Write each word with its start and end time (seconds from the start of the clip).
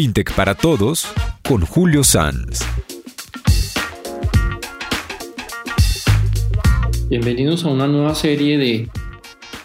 FinTech 0.00 0.34
para 0.34 0.54
Todos 0.54 1.06
con 1.46 1.60
Julio 1.60 2.02
Sanz. 2.02 2.60
Bienvenidos 7.10 7.66
a 7.66 7.68
una 7.68 7.86
nueva 7.86 8.14
serie 8.14 8.56
de 8.56 8.88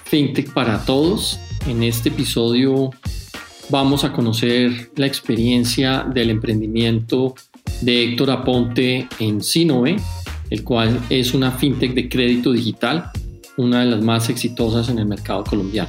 FinTech 0.03 0.51
para 0.51 0.83
Todos. 0.83 1.39
En 1.69 1.83
este 1.83 2.09
episodio 2.09 2.89
vamos 3.69 4.03
a 4.03 4.11
conocer 4.11 4.91
la 4.97 5.05
experiencia 5.05 6.03
del 6.03 6.31
emprendimiento 6.31 7.33
de 7.79 8.03
Héctor 8.03 8.31
Aponte 8.31 9.07
en 9.19 9.41
Sinove, 9.41 9.95
el 10.49 10.65
cual 10.65 10.99
es 11.09 11.33
una 11.33 11.53
FinTech 11.53 11.93
de 11.93 12.09
crédito 12.09 12.51
digital, 12.51 13.09
una 13.55 13.79
de 13.79 13.85
las 13.85 14.01
más 14.01 14.27
exitosas 14.27 14.89
en 14.89 14.99
el 14.99 15.05
mercado 15.05 15.45
colombiano. 15.45 15.87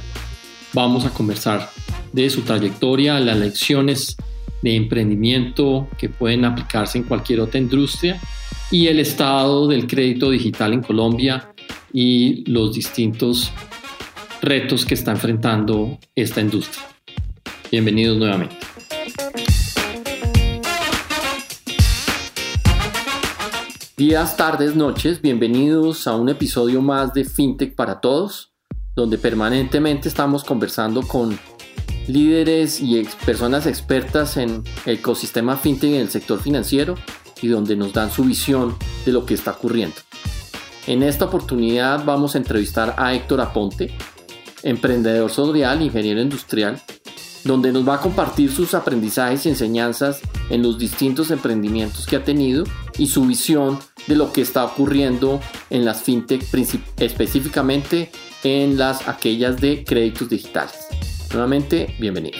Vamos 0.71 1.03
a 1.03 1.09
conversar 1.09 1.69
de 2.13 2.29
su 2.29 2.43
trayectoria, 2.43 3.19
las 3.19 3.35
lecciones 3.35 4.15
de 4.61 4.75
emprendimiento 4.75 5.87
que 5.97 6.09
pueden 6.09 6.45
aplicarse 6.45 6.97
en 6.97 7.03
cualquier 7.03 7.41
otra 7.41 7.59
industria 7.59 8.19
y 8.71 8.87
el 8.87 8.99
estado 8.99 9.67
del 9.67 9.87
crédito 9.87 10.29
digital 10.29 10.73
en 10.73 10.81
Colombia 10.81 11.53
y 11.93 12.43
los 12.49 12.73
distintos 12.73 13.51
retos 14.41 14.85
que 14.85 14.93
está 14.93 15.11
enfrentando 15.11 15.97
esta 16.15 16.41
industria. 16.41 16.83
Bienvenidos 17.71 18.17
nuevamente. 18.17 18.55
Días, 23.97 24.37
tardes, 24.37 24.75
noches, 24.75 25.21
bienvenidos 25.23 26.05
a 26.05 26.15
un 26.15 26.29
episodio 26.29 26.83
más 26.83 27.15
de 27.15 27.25
FinTech 27.25 27.73
para 27.73 27.99
Todos, 27.99 28.53
donde 28.95 29.17
permanentemente 29.17 30.07
estamos 30.07 30.43
conversando 30.43 31.01
con 31.01 31.37
líderes 32.07 32.79
y 32.81 33.03
personas 33.25 33.65
expertas 33.65 34.37
en 34.37 34.63
el 34.85 34.95
ecosistema 34.95 35.57
FinTech 35.57 35.93
en 35.93 36.01
el 36.01 36.09
sector 36.09 36.39
financiero 36.41 36.95
y 37.41 37.47
donde 37.47 37.75
nos 37.75 37.93
dan 37.93 38.11
su 38.11 38.23
visión 38.23 38.75
de 39.05 39.11
lo 39.11 39.25
que 39.25 39.33
está 39.33 39.51
ocurriendo. 39.51 39.95
En 40.87 41.03
esta 41.03 41.25
oportunidad 41.25 42.05
vamos 42.05 42.35
a 42.35 42.37
entrevistar 42.37 42.95
a 42.97 43.13
Héctor 43.13 43.41
Aponte, 43.41 43.91
emprendedor 44.63 45.29
social, 45.29 45.81
ingeniero 45.81 46.21
industrial, 46.21 46.81
donde 47.43 47.71
nos 47.71 47.87
va 47.87 47.95
a 47.95 48.01
compartir 48.01 48.51
sus 48.51 48.73
aprendizajes 48.73 49.45
y 49.45 49.49
enseñanzas 49.49 50.21
en 50.49 50.63
los 50.63 50.77
distintos 50.77 51.31
emprendimientos 51.31 52.05
que 52.05 52.15
ha 52.15 52.23
tenido 52.23 52.63
y 52.97 53.07
su 53.07 53.25
visión 53.25 53.79
de 54.07 54.15
lo 54.15 54.31
que 54.31 54.41
está 54.41 54.65
ocurriendo 54.65 55.41
en 55.69 55.85
las 55.85 56.01
fintech, 56.01 56.43
específicamente 56.97 58.09
en 58.43 58.77
las 58.77 59.07
aquellas 59.07 59.59
de 59.59 59.83
créditos 59.83 60.29
digitales. 60.29 60.75
Nuevamente, 61.33 61.93
bienvenido. 61.99 62.37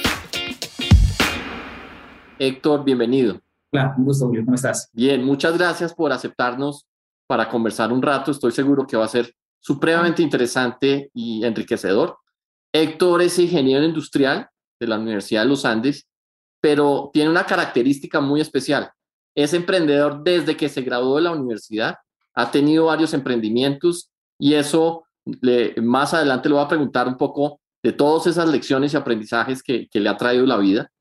Héctor, 2.40 2.86
bienvenido. 2.86 3.42
Hola, 3.72 3.94
un 3.98 4.06
gusto. 4.06 4.28
¿Cómo 4.30 4.56
estás? 4.56 4.90
Bien, 4.94 5.24
muchas 5.24 5.58
gracias 5.58 5.94
por 5.94 6.12
aceptarnos 6.12 6.88
para 7.28 7.50
conversar 7.50 7.92
un 7.92 8.02
rato. 8.02 8.32
Estoy 8.32 8.52
seguro 8.52 8.88
que 8.88 8.96
va 8.96 9.06
a 9.06 9.10
ser 9.10 9.34
supremamente 9.60 10.22
interesante 10.22 11.12
y 11.14 11.44
enriquecedor. 11.44 12.18
Héctor 12.72 13.22
es 13.22 13.38
ingeniero 13.40 13.84
industrial 13.84 14.48
de 14.80 14.88
la 14.88 14.98
Universidad 14.98 15.44
de 15.44 15.50
los 15.50 15.66
Andes, 15.66 16.08
pero 16.62 17.10
tiene 17.14 17.30
una 17.30 17.46
característica 17.46 18.22
muy 18.22 18.40
especial. 18.40 18.92
Es 19.36 19.54
emprendedor 19.54 20.24
desde 20.24 20.56
que 20.56 20.70
se 20.70 20.82
graduó 20.82 21.18
de 21.18 21.24
la 21.24 21.32
universidad, 21.32 21.96
ha 22.34 22.52
tenido 22.52 22.86
varios 22.86 23.14
emprendimientos 23.14 24.10
y 24.40 24.54
eso 24.54 25.04
más 25.82 26.14
adelante 26.14 26.48
le 26.48 26.56
voy 26.56 26.64
a 26.64 26.70
preguntar 26.70 27.08
un 27.08 27.18
poco 27.18 27.60
de 27.88 27.94
todas 27.94 28.28
esas 28.28 28.50
lecciones 28.50 28.94
y 28.94 28.98
aprendizajes 28.98 29.64
que, 29.64 29.88
le 29.94 30.10
ha 30.10 30.18
traído 30.18 30.46
la 30.46 30.58
vida. 30.58 30.92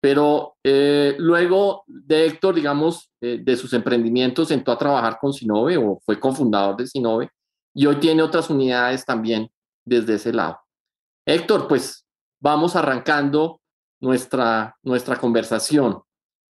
Pero 0.00 0.54
eh, 0.62 1.16
luego 1.18 1.82
de 1.88 2.26
Héctor, 2.26 2.54
digamos, 2.54 3.10
eh, 3.20 3.40
de 3.42 3.56
sus 3.56 3.72
emprendimientos, 3.72 4.52
entró 4.52 4.72
a 4.72 4.78
trabajar 4.78 5.18
con 5.20 5.32
Sinove 5.32 5.78
o 5.78 6.00
fue 6.06 6.20
cofundador 6.20 6.76
de 6.76 6.86
Sinove 6.86 7.28
y 7.74 7.86
hoy 7.86 7.96
tiene 7.96 8.22
otras 8.22 8.50
unidades 8.50 9.04
también 9.04 9.50
desde 9.84 10.14
ese 10.14 10.32
lado. 10.32 10.60
Héctor, 11.26 11.66
pues 11.66 12.06
vamos 12.40 12.76
arrancando 12.76 13.60
nuestra, 14.00 14.76
nuestra 14.84 15.16
conversación. 15.16 16.02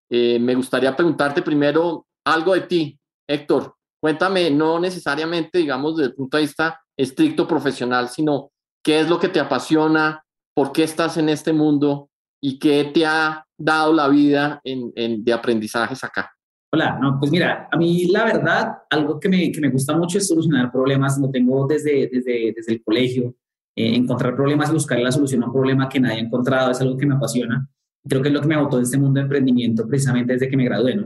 Eh, 0.09 0.39
me 0.39 0.55
gustaría 0.55 0.93
preguntarte 0.93 1.41
primero 1.41 2.05
algo 2.25 2.53
de 2.53 2.61
ti, 2.61 2.99
Héctor. 3.29 3.77
Cuéntame, 4.01 4.51
no 4.51 4.77
necesariamente, 4.77 5.59
digamos, 5.59 5.95
desde 5.95 6.09
el 6.09 6.15
punto 6.15 6.35
de 6.35 6.43
vista 6.43 6.81
estricto 6.97 7.47
profesional, 7.47 8.09
sino 8.09 8.51
qué 8.83 8.99
es 8.99 9.09
lo 9.09 9.19
que 9.19 9.29
te 9.29 9.39
apasiona, 9.39 10.23
por 10.53 10.71
qué 10.71 10.83
estás 10.83 11.17
en 11.17 11.29
este 11.29 11.53
mundo 11.53 12.09
y 12.41 12.59
qué 12.59 12.91
te 12.93 13.05
ha 13.05 13.45
dado 13.57 13.93
la 13.93 14.09
vida 14.09 14.61
en, 14.63 15.23
de 15.23 15.33
aprendizajes 15.33 16.03
acá. 16.03 16.31
Hola, 16.71 16.97
no, 16.99 17.17
pues 17.19 17.31
mira, 17.31 17.69
a 17.71 17.77
mí 17.77 18.05
la 18.07 18.25
verdad, 18.25 18.73
algo 18.89 19.19
que 19.19 19.29
me, 19.29 19.51
que 19.51 19.61
me 19.61 19.69
gusta 19.69 19.95
mucho 19.95 20.17
es 20.17 20.27
solucionar 20.27 20.71
problemas, 20.71 21.17
lo 21.19 21.29
tengo 21.29 21.65
desde, 21.67 22.09
desde, 22.11 22.53
desde 22.55 22.73
el 22.73 22.83
colegio, 22.83 23.35
eh, 23.75 23.95
encontrar 23.95 24.35
problemas 24.35 24.69
y 24.69 24.73
buscar 24.73 24.99
la 24.99 25.11
solución 25.11 25.43
a 25.43 25.47
un 25.47 25.53
problema 25.53 25.87
que 25.87 25.99
nadie 25.99 26.17
ha 26.17 26.25
encontrado 26.25 26.71
es 26.71 26.81
algo 26.81 26.97
que 26.97 27.05
me 27.05 27.15
apasiona. 27.15 27.67
Creo 28.07 28.21
que 28.21 28.27
es 28.27 28.33
lo 28.33 28.41
que 28.41 28.47
me 28.47 28.55
agotó 28.55 28.77
de 28.77 28.83
este 28.83 28.97
mundo 28.97 29.19
de 29.19 29.21
emprendimiento 29.21 29.87
precisamente 29.87 30.33
desde 30.33 30.49
que 30.49 30.57
me 30.57 30.65
gradué, 30.65 30.95
¿no? 30.95 31.05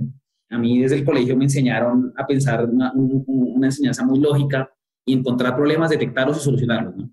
A 0.50 0.58
mí 0.58 0.80
desde 0.80 0.96
el 0.96 1.06
colegio 1.06 1.36
me 1.36 1.44
enseñaron 1.44 2.14
a 2.16 2.26
pensar 2.26 2.66
una, 2.66 2.92
una 2.96 3.68
enseñanza 3.68 4.06
muy 4.06 4.20
lógica 4.20 4.72
y 5.06 5.14
encontrar 5.14 5.56
problemas, 5.56 5.90
detectarlos 5.90 6.38
y 6.38 6.40
solucionarlos, 6.40 6.96
¿no? 6.96 7.12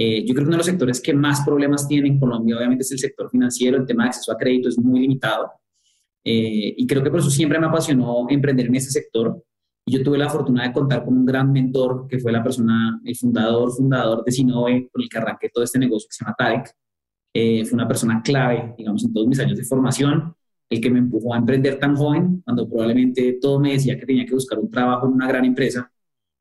Eh, 0.00 0.24
yo 0.24 0.32
creo 0.32 0.44
que 0.44 0.48
uno 0.50 0.52
de 0.52 0.58
los 0.58 0.66
sectores 0.66 1.00
que 1.00 1.12
más 1.12 1.40
problemas 1.44 1.88
tiene 1.88 2.06
en 2.08 2.20
Colombia, 2.20 2.56
obviamente, 2.56 2.82
es 2.82 2.92
el 2.92 3.00
sector 3.00 3.28
financiero. 3.28 3.76
El 3.76 3.84
tema 3.84 4.04
de 4.04 4.10
acceso 4.10 4.30
a 4.30 4.36
crédito 4.36 4.68
es 4.68 4.78
muy 4.78 5.00
limitado. 5.00 5.50
Eh, 6.24 6.74
y 6.76 6.86
creo 6.86 7.02
que 7.02 7.10
por 7.10 7.18
eso 7.18 7.30
siempre 7.30 7.58
me 7.58 7.66
apasionó 7.66 8.26
emprender 8.30 8.66
en 8.66 8.76
ese 8.76 8.92
sector. 8.92 9.42
Y 9.84 9.96
yo 9.96 10.04
tuve 10.04 10.16
la 10.18 10.28
fortuna 10.28 10.64
de 10.64 10.72
contar 10.72 11.04
con 11.04 11.16
un 11.18 11.26
gran 11.26 11.50
mentor, 11.50 12.06
que 12.08 12.18
fue 12.20 12.30
la 12.30 12.44
persona, 12.44 13.00
el 13.04 13.16
fundador, 13.16 13.72
fundador 13.72 14.24
de 14.24 14.30
Sinove, 14.30 14.88
con 14.92 15.02
el 15.02 15.08
que 15.08 15.18
arranqué 15.18 15.48
todo 15.48 15.64
este 15.64 15.80
negocio 15.80 16.08
que 16.08 16.14
se 16.14 16.24
llama 16.24 16.36
Tarek. 16.38 16.70
Eh, 17.34 17.64
fue 17.64 17.74
una 17.74 17.88
persona 17.88 18.22
clave, 18.22 18.74
digamos, 18.78 19.04
en 19.04 19.12
todos 19.12 19.26
mis 19.26 19.40
años 19.40 19.58
de 19.58 19.64
formación, 19.64 20.34
el 20.70 20.80
que 20.80 20.90
me 20.90 21.00
empujó 21.00 21.34
a 21.34 21.38
emprender 21.38 21.78
tan 21.78 21.96
joven, 21.96 22.42
cuando 22.44 22.68
probablemente 22.68 23.38
todo 23.40 23.58
me 23.58 23.72
decía 23.72 23.98
que 23.98 24.06
tenía 24.06 24.26
que 24.26 24.34
buscar 24.34 24.58
un 24.58 24.70
trabajo 24.70 25.06
en 25.06 25.14
una 25.14 25.26
gran 25.26 25.44
empresa. 25.44 25.90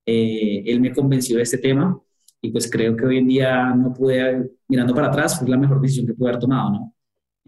él 0.06 0.80
me 0.80 0.94
convenció 0.94 1.38
de 1.38 1.44
este 1.44 1.58
tema 1.58 2.00
y 2.42 2.52
pues 2.52 2.70
creo 2.70 2.96
que 2.96 3.06
hoy 3.06 3.18
en 3.18 3.28
día 3.28 3.74
no 3.74 3.94
pude, 3.94 4.52
mirando 4.68 4.94
para 4.94 5.08
atrás, 5.08 5.40
fue 5.40 5.50
la 5.50 5.58
mejor 5.58 5.82
decisión 5.82 6.08
que 6.08 6.14
pude 6.14 6.30
haber 6.30 6.42
tomado, 6.42 6.72
¿no? 6.72 6.94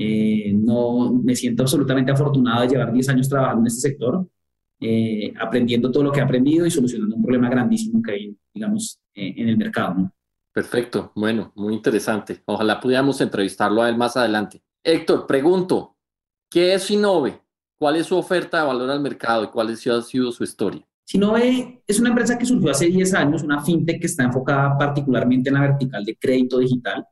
Eh, 0.01 0.53
no 0.53 1.11
me 1.13 1.35
siento 1.35 1.63
absolutamente 1.63 2.11
afortunado 2.11 2.61
de 2.61 2.69
llevar 2.69 2.93
10 2.93 3.09
años 3.09 3.27
trabajando 3.27 3.61
en 3.61 3.67
este 3.67 3.81
sector, 3.89 4.25
eh, 4.79 5.33
aprendiendo 5.37 5.91
todo 5.91 6.03
lo 6.03 6.11
que 6.11 6.21
he 6.21 6.23
aprendido 6.23 6.65
y 6.65 6.71
solucionando 6.71 7.17
un 7.17 7.21
problema 7.21 7.49
grandísimo 7.49 8.01
que 8.01 8.11
hay, 8.13 8.37
digamos, 8.53 8.97
eh, 9.13 9.33
en 9.35 9.49
el 9.49 9.57
mercado. 9.57 10.09
Perfecto, 10.53 11.11
bueno, 11.15 11.51
muy 11.55 11.73
interesante. 11.73 12.41
Ojalá 12.45 12.79
pudiéramos 12.79 13.19
entrevistarlo 13.19 13.81
a 13.81 13.89
él 13.89 13.97
más 13.97 14.15
adelante. 14.15 14.63
Héctor, 14.83 15.27
pregunto, 15.27 15.97
¿qué 16.49 16.73
es 16.73 16.89
Inove? 16.89 17.41
¿Cuál 17.77 17.97
es 17.97 18.07
su 18.07 18.17
oferta 18.17 18.61
de 18.61 18.67
valor 18.67 18.89
al 18.89 19.01
mercado 19.01 19.43
y 19.43 19.47
cuál 19.47 19.69
ha 19.69 19.75
sido 19.75 20.31
su 20.31 20.43
historia? 20.43 20.88
Sinove 21.09 21.81
es 21.87 21.99
una 21.99 22.09
empresa 22.09 22.37
que 22.37 22.45
surgió 22.45 22.69
hace 22.69 22.85
10 22.85 23.15
años, 23.15 23.41
una 23.41 23.63
fintech 23.63 23.99
que 23.99 24.05
está 24.05 24.25
enfocada 24.25 24.77
particularmente 24.77 25.49
en 25.49 25.55
la 25.55 25.61
vertical 25.61 26.05
de 26.05 26.15
crédito 26.15 26.59
digital. 26.59 27.03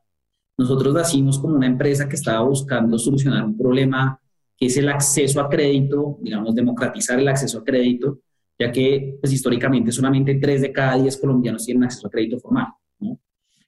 Nosotros 0.56 0.94
nacimos 0.94 1.36
como 1.40 1.56
una 1.56 1.66
empresa 1.66 2.08
que 2.08 2.14
estaba 2.14 2.42
buscando 2.42 2.96
solucionar 2.96 3.44
un 3.44 3.58
problema 3.58 4.20
que 4.56 4.66
es 4.66 4.76
el 4.76 4.88
acceso 4.88 5.40
a 5.40 5.48
crédito, 5.48 6.16
digamos, 6.22 6.54
democratizar 6.54 7.18
el 7.18 7.26
acceso 7.26 7.58
a 7.58 7.64
crédito, 7.64 8.20
ya 8.56 8.70
que 8.70 9.18
pues, 9.20 9.32
históricamente 9.32 9.90
solamente 9.90 10.36
3 10.36 10.62
de 10.62 10.72
cada 10.72 10.96
10 10.96 11.16
colombianos 11.16 11.64
tienen 11.64 11.82
acceso 11.82 12.06
a 12.06 12.10
crédito 12.10 12.38
formal. 12.38 12.68
¿no? 13.00 13.18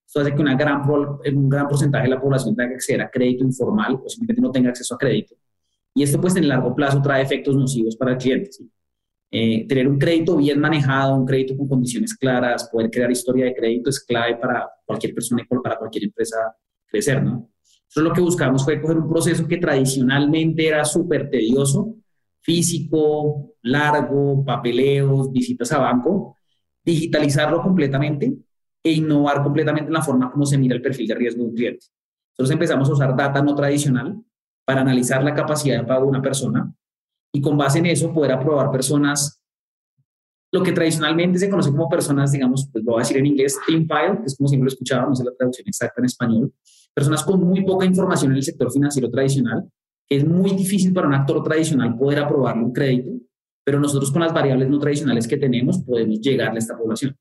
Esto 0.06 0.20
hace 0.20 0.32
que 0.32 0.40
una 0.40 0.54
gran, 0.54 0.88
un 0.88 1.48
gran 1.48 1.66
porcentaje 1.66 2.04
de 2.04 2.10
la 2.10 2.20
población 2.20 2.54
tenga 2.54 2.68
que 2.68 2.74
acceder 2.76 3.02
a 3.02 3.10
crédito 3.10 3.42
informal 3.42 4.00
o 4.04 4.08
simplemente 4.08 4.40
no 4.40 4.52
tenga 4.52 4.68
acceso 4.68 4.94
a 4.94 4.98
crédito. 4.98 5.34
Y 5.92 6.04
esto 6.04 6.20
pues 6.20 6.36
en 6.36 6.44
el 6.44 6.50
largo 6.50 6.72
plazo 6.72 7.02
trae 7.02 7.20
efectos 7.20 7.56
nocivos 7.56 7.96
para 7.96 8.12
el 8.12 8.18
cliente. 8.18 8.52
¿sí? 8.52 8.70
Eh, 9.32 9.66
tener 9.68 9.86
un 9.86 9.98
crédito 9.98 10.36
bien 10.36 10.58
manejado, 10.58 11.14
un 11.14 11.24
crédito 11.24 11.56
con 11.56 11.68
condiciones 11.68 12.16
claras, 12.16 12.68
poder 12.68 12.90
crear 12.90 13.10
historia 13.10 13.44
de 13.44 13.54
crédito 13.54 13.90
es 13.90 14.04
clave 14.04 14.36
para 14.36 14.68
cualquier 14.84 15.14
persona 15.14 15.42
y 15.42 15.60
para 15.62 15.78
cualquier 15.78 16.04
empresa 16.04 16.36
crecer, 16.86 17.22
¿no? 17.22 17.50
Entonces 17.90 18.02
lo 18.02 18.12
que 18.12 18.20
buscamos 18.20 18.64
fue 18.64 18.80
coger 18.80 18.98
un 18.98 19.08
proceso 19.08 19.46
que 19.46 19.58
tradicionalmente 19.58 20.66
era 20.66 20.84
súper 20.84 21.30
tedioso, 21.30 21.96
físico, 22.40 23.54
largo, 23.62 24.44
papeleos, 24.44 25.30
visitas 25.30 25.70
a 25.72 25.78
banco, 25.78 26.36
digitalizarlo 26.84 27.62
completamente 27.62 28.32
e 28.82 28.92
innovar 28.92 29.42
completamente 29.42 29.88
en 29.88 29.92
la 29.92 30.02
forma 30.02 30.30
como 30.30 30.46
se 30.46 30.58
mira 30.58 30.74
el 30.74 30.82
perfil 30.82 31.06
de 31.06 31.14
riesgo 31.14 31.44
de 31.44 31.52
cliente. 31.52 31.86
Entonces 32.32 32.54
empezamos 32.54 32.88
a 32.88 32.92
usar 32.92 33.16
data 33.16 33.42
no 33.42 33.54
tradicional 33.54 34.16
para 34.64 34.80
analizar 34.80 35.22
la 35.22 35.34
capacidad 35.34 35.80
de 35.80 35.86
pago 35.86 36.02
de 36.02 36.08
una 36.10 36.22
persona, 36.22 36.72
y 37.32 37.40
con 37.40 37.56
base 37.56 37.78
en 37.78 37.86
eso 37.86 38.12
poder 38.12 38.32
aprobar 38.32 38.70
personas, 38.70 39.42
lo 40.52 40.62
que 40.62 40.72
tradicionalmente 40.72 41.38
se 41.38 41.48
conoce 41.48 41.70
como 41.70 41.88
personas, 41.88 42.32
digamos, 42.32 42.68
pues 42.72 42.84
lo 42.84 42.92
voy 42.92 43.00
a 43.00 43.02
decir 43.02 43.18
en 43.18 43.26
inglés, 43.26 43.56
team 43.66 43.86
file, 43.86 44.18
que 44.18 44.26
es 44.26 44.36
como 44.36 44.48
siempre 44.48 44.64
lo 44.64 44.72
escuchaba, 44.72 45.08
no 45.08 45.14
sé 45.14 45.24
la 45.24 45.32
traducción 45.32 45.68
exacta 45.68 46.00
en 46.00 46.06
español, 46.06 46.52
personas 46.92 47.22
con 47.22 47.40
muy 47.40 47.64
poca 47.64 47.86
información 47.86 48.32
en 48.32 48.38
el 48.38 48.42
sector 48.42 48.72
financiero 48.72 49.10
tradicional, 49.10 49.70
que 50.08 50.16
es 50.16 50.26
muy 50.26 50.50
difícil 50.50 50.92
para 50.92 51.06
un 51.06 51.14
actor 51.14 51.42
tradicional 51.44 51.96
poder 51.96 52.18
aprobar 52.18 52.56
un 52.58 52.72
crédito, 52.72 53.10
pero 53.64 53.78
nosotros 53.78 54.10
con 54.10 54.22
las 54.22 54.34
variables 54.34 54.68
no 54.68 54.78
tradicionales 54.80 55.28
que 55.28 55.36
tenemos 55.36 55.78
podemos 55.84 56.20
llegarle 56.20 56.56
a 56.56 56.58
esta 56.58 56.76
población. 56.76 57.16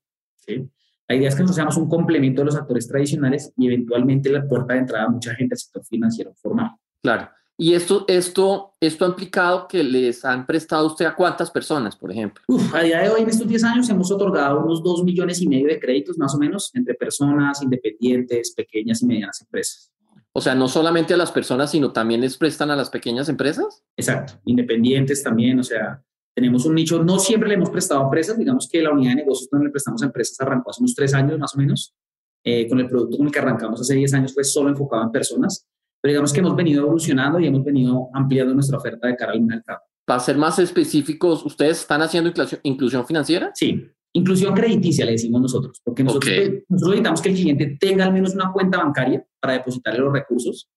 La 1.08 1.16
idea 1.16 1.28
es 1.28 1.34
que 1.34 1.42
nosotros 1.42 1.56
seamos 1.56 1.76
un 1.76 1.88
complemento 1.88 2.40
de 2.40 2.46
los 2.46 2.56
actores 2.56 2.88
tradicionales 2.88 3.52
y 3.56 3.66
eventualmente 3.66 4.30
la 4.30 4.46
puerta 4.46 4.74
de 4.74 4.80
entrada 4.80 5.04
a 5.04 5.08
mucha 5.08 5.34
gente 5.34 5.54
al 5.54 5.58
sector 5.58 5.84
financiero 5.84 6.32
formal. 6.34 6.70
Claro. 7.02 7.28
¿Y 7.62 7.74
esto, 7.74 8.06
esto, 8.08 8.72
esto 8.80 9.04
ha 9.04 9.08
implicado 9.08 9.68
que 9.68 9.84
les 9.84 10.24
han 10.24 10.46
prestado 10.46 10.86
usted 10.86 11.04
a 11.04 11.14
cuántas 11.14 11.50
personas, 11.50 11.94
por 11.94 12.10
ejemplo? 12.10 12.42
a 12.72 12.82
día 12.82 13.02
de 13.02 13.10
hoy, 13.10 13.20
en 13.20 13.28
estos 13.28 13.46
10 13.46 13.64
años, 13.64 13.90
hemos 13.90 14.10
otorgado 14.10 14.64
unos 14.64 14.82
2 14.82 15.04
millones 15.04 15.42
y 15.42 15.46
medio 15.46 15.66
de 15.66 15.78
créditos, 15.78 16.16
más 16.16 16.34
o 16.34 16.38
menos, 16.38 16.70
entre 16.72 16.94
personas 16.94 17.62
independientes, 17.62 18.54
pequeñas 18.56 19.02
y 19.02 19.06
medianas 19.06 19.42
empresas. 19.42 19.92
O 20.32 20.40
sea, 20.40 20.54
no 20.54 20.68
solamente 20.68 21.12
a 21.12 21.18
las 21.18 21.30
personas, 21.30 21.70
sino 21.70 21.92
también 21.92 22.22
les 22.22 22.38
prestan 22.38 22.70
a 22.70 22.76
las 22.76 22.88
pequeñas 22.88 23.28
empresas. 23.28 23.84
Exacto, 23.94 24.40
independientes 24.46 25.22
también, 25.22 25.60
o 25.60 25.62
sea, 25.62 26.02
tenemos 26.34 26.64
un 26.64 26.74
nicho, 26.74 27.04
no 27.04 27.18
siempre 27.18 27.50
le 27.50 27.56
hemos 27.56 27.68
prestado 27.68 28.00
a 28.00 28.04
empresas, 28.04 28.38
digamos 28.38 28.70
que 28.72 28.80
la 28.80 28.90
unidad 28.90 29.10
de 29.10 29.16
negocios 29.16 29.50
donde 29.50 29.66
le 29.66 29.70
prestamos 29.70 30.00
a 30.02 30.06
empresas 30.06 30.40
arrancó 30.40 30.70
hace 30.70 30.80
unos 30.80 30.94
3 30.94 31.12
años 31.12 31.38
más 31.38 31.54
o 31.54 31.58
menos, 31.58 31.94
eh, 32.42 32.66
con 32.66 32.80
el 32.80 32.88
producto 32.88 33.18
con 33.18 33.26
el 33.26 33.32
que 33.34 33.38
arrancamos 33.38 33.82
hace 33.82 33.96
10 33.96 34.14
años 34.14 34.32
fue 34.32 34.44
solo 34.44 34.70
enfocado 34.70 35.02
en 35.02 35.12
personas 35.12 35.66
pero 36.00 36.12
digamos 36.12 36.32
que 36.32 36.40
hemos 36.40 36.56
venido 36.56 36.82
evolucionando 36.82 37.38
y 37.38 37.46
hemos 37.46 37.64
venido 37.64 38.08
ampliando 38.14 38.54
nuestra 38.54 38.78
oferta 38.78 39.06
de 39.06 39.16
cara 39.16 39.32
al 39.32 39.42
mercado. 39.42 39.80
Para 40.04 40.20
ser 40.20 40.36
más 40.36 40.58
específicos, 40.58 41.44
¿ustedes 41.44 41.80
están 41.80 42.02
haciendo 42.02 42.32
inclusión, 42.62 43.06
financiera? 43.06 43.52
Sí, 43.54 43.86
inclusión 44.12 44.54
crediticia 44.54 45.04
le 45.04 45.12
decimos 45.12 45.40
nosotros, 45.40 45.80
porque 45.84 46.02
nosotros, 46.02 46.32
nosotros 46.68 46.90
necesitamos 46.90 47.22
que 47.22 47.28
el 47.28 47.34
cliente 47.36 47.76
tenga 47.78 48.06
al 48.06 48.12
menos 48.12 48.34
una 48.34 48.50
cuenta 48.52 48.78
bancaria 48.78 49.24
para 49.40 49.54
depositarle 49.54 50.00
los 50.00 50.12
recursos, 50.12 50.68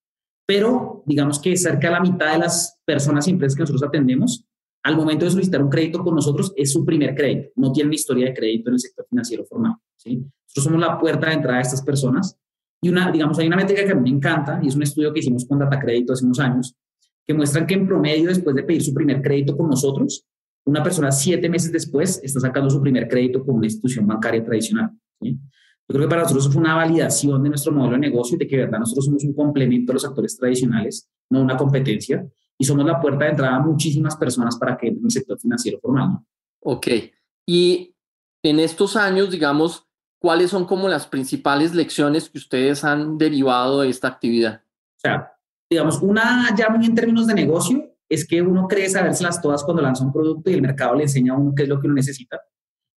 pero 0.45 1.03
digamos 1.05 1.39
que 1.39 1.55
cerca 1.55 1.87
de 1.87 1.93
la 1.93 2.01
mitad 2.01 2.33
de 2.33 2.39
las 2.39 2.79
personas 2.85 3.27
y 3.27 3.31
empresas 3.31 3.55
que 3.55 3.63
nosotros 3.63 3.83
atendemos, 3.83 4.45
al 4.83 4.97
momento 4.97 5.23
de 5.23 5.31
solicitar 5.31 5.63
un 5.63 5.69
crédito 5.69 6.03
con 6.03 6.13
nosotros, 6.13 6.51
es 6.57 6.73
su 6.73 6.85
primer 6.85 7.15
crédito, 7.15 7.49
no 7.55 7.71
tienen 7.71 7.93
historia 7.93 8.27
de 8.27 8.33
crédito 8.33 8.69
en 8.69 8.73
el 8.73 8.79
sector 8.79 9.05
financiero 9.09 9.45
formal. 9.45 9.75
¿sí? 9.95 10.17
Nosotros 10.17 10.65
somos 10.65 10.81
la 10.81 10.99
puerta 10.99 11.27
de 11.27 11.33
entrada 11.35 11.57
de 11.57 11.63
estas 11.63 11.81
personas 11.81 12.37
y 12.83 12.89
una, 12.89 13.09
digamos, 13.09 13.39
hay 13.39 13.47
una 13.47 13.55
métrica 13.55 13.85
que 13.85 13.93
a 13.93 13.95
mí 13.95 14.11
me 14.11 14.17
encanta 14.17 14.59
y 14.61 14.67
es 14.67 14.75
un 14.75 14.83
estudio 14.83 15.13
que 15.13 15.19
hicimos 15.19 15.45
con 15.45 15.57
Data 15.57 15.79
Crédito 15.79 16.11
hace 16.11 16.25
unos 16.25 16.39
años, 16.39 16.75
que 17.25 17.33
muestran 17.33 17.65
que 17.65 17.75
en 17.75 17.87
promedio, 17.87 18.27
después 18.27 18.53
de 18.53 18.63
pedir 18.63 18.83
su 18.83 18.93
primer 18.93 19.21
crédito 19.21 19.55
con 19.55 19.69
nosotros, 19.69 20.25
una 20.65 20.83
persona 20.83 21.09
siete 21.09 21.49
meses 21.49 21.71
después 21.71 22.19
está 22.21 22.41
sacando 22.41 22.69
su 22.69 22.81
primer 22.81 23.07
crédito 23.07 23.45
con 23.45 23.55
una 23.55 23.67
institución 23.67 24.05
bancaria 24.05 24.43
tradicional. 24.43 24.91
Yo 25.21 25.37
creo 25.87 26.01
que 26.01 26.09
para 26.09 26.23
nosotros 26.23 26.51
fue 26.51 26.61
una 26.61 26.75
validación 26.75 27.41
de 27.41 27.49
nuestro 27.49 27.71
modelo 27.71 27.93
de 27.93 27.99
negocio 27.99 28.35
y 28.35 28.39
de 28.39 28.47
que, 28.47 28.57
verdad, 28.57 28.79
nosotros 28.79 29.05
somos 29.05 29.23
un 29.23 29.33
complemento 29.33 29.93
a 29.93 29.95
los 29.95 30.05
actores 30.05 30.35
tradicionales, 30.37 31.09
no 31.29 31.41
una 31.41 31.55
competencia, 31.55 32.27
y 32.57 32.65
somos 32.65 32.85
la 32.85 32.99
puerta 32.99 33.23
de 33.23 33.31
entrada 33.31 33.55
a 33.55 33.59
muchísimas 33.59 34.17
personas 34.17 34.57
para 34.57 34.75
que 34.77 34.87
entren 34.87 35.03
en 35.03 35.05
el 35.05 35.11
sector 35.11 35.39
financiero 35.39 35.79
formal. 35.81 36.19
Ok. 36.61 36.87
Y 37.47 37.95
en 38.43 38.59
estos 38.59 38.97
años, 38.97 39.31
digamos, 39.31 39.87
¿cuáles 40.23 40.51
son 40.51 40.63
como 40.63 40.87
las 40.87 41.05
principales 41.05 41.75
lecciones 41.75 42.29
que 42.29 42.37
ustedes 42.37 42.85
han 42.85 43.17
derivado 43.17 43.81
de 43.81 43.89
esta 43.89 44.07
actividad? 44.07 44.61
O 44.95 44.99
sea, 45.01 45.33
digamos, 45.69 46.01
una 46.01 46.55
ya 46.55 46.69
muy 46.69 46.85
en 46.85 46.95
términos 46.95 47.27
de 47.27 47.33
negocio 47.33 47.93
es 48.07 48.25
que 48.25 48.41
uno 48.41 48.65
cree 48.69 48.89
sabérselas 48.89 49.41
todas 49.41 49.65
cuando 49.65 49.83
lanza 49.83 50.05
un 50.05 50.13
producto 50.13 50.49
y 50.49 50.53
el 50.53 50.61
mercado 50.61 50.95
le 50.95 51.03
enseña 51.03 51.33
a 51.33 51.37
uno 51.37 51.53
qué 51.53 51.63
es 51.63 51.69
lo 51.69 51.77
que 51.77 51.87
uno 51.87 51.95
necesita. 51.95 52.39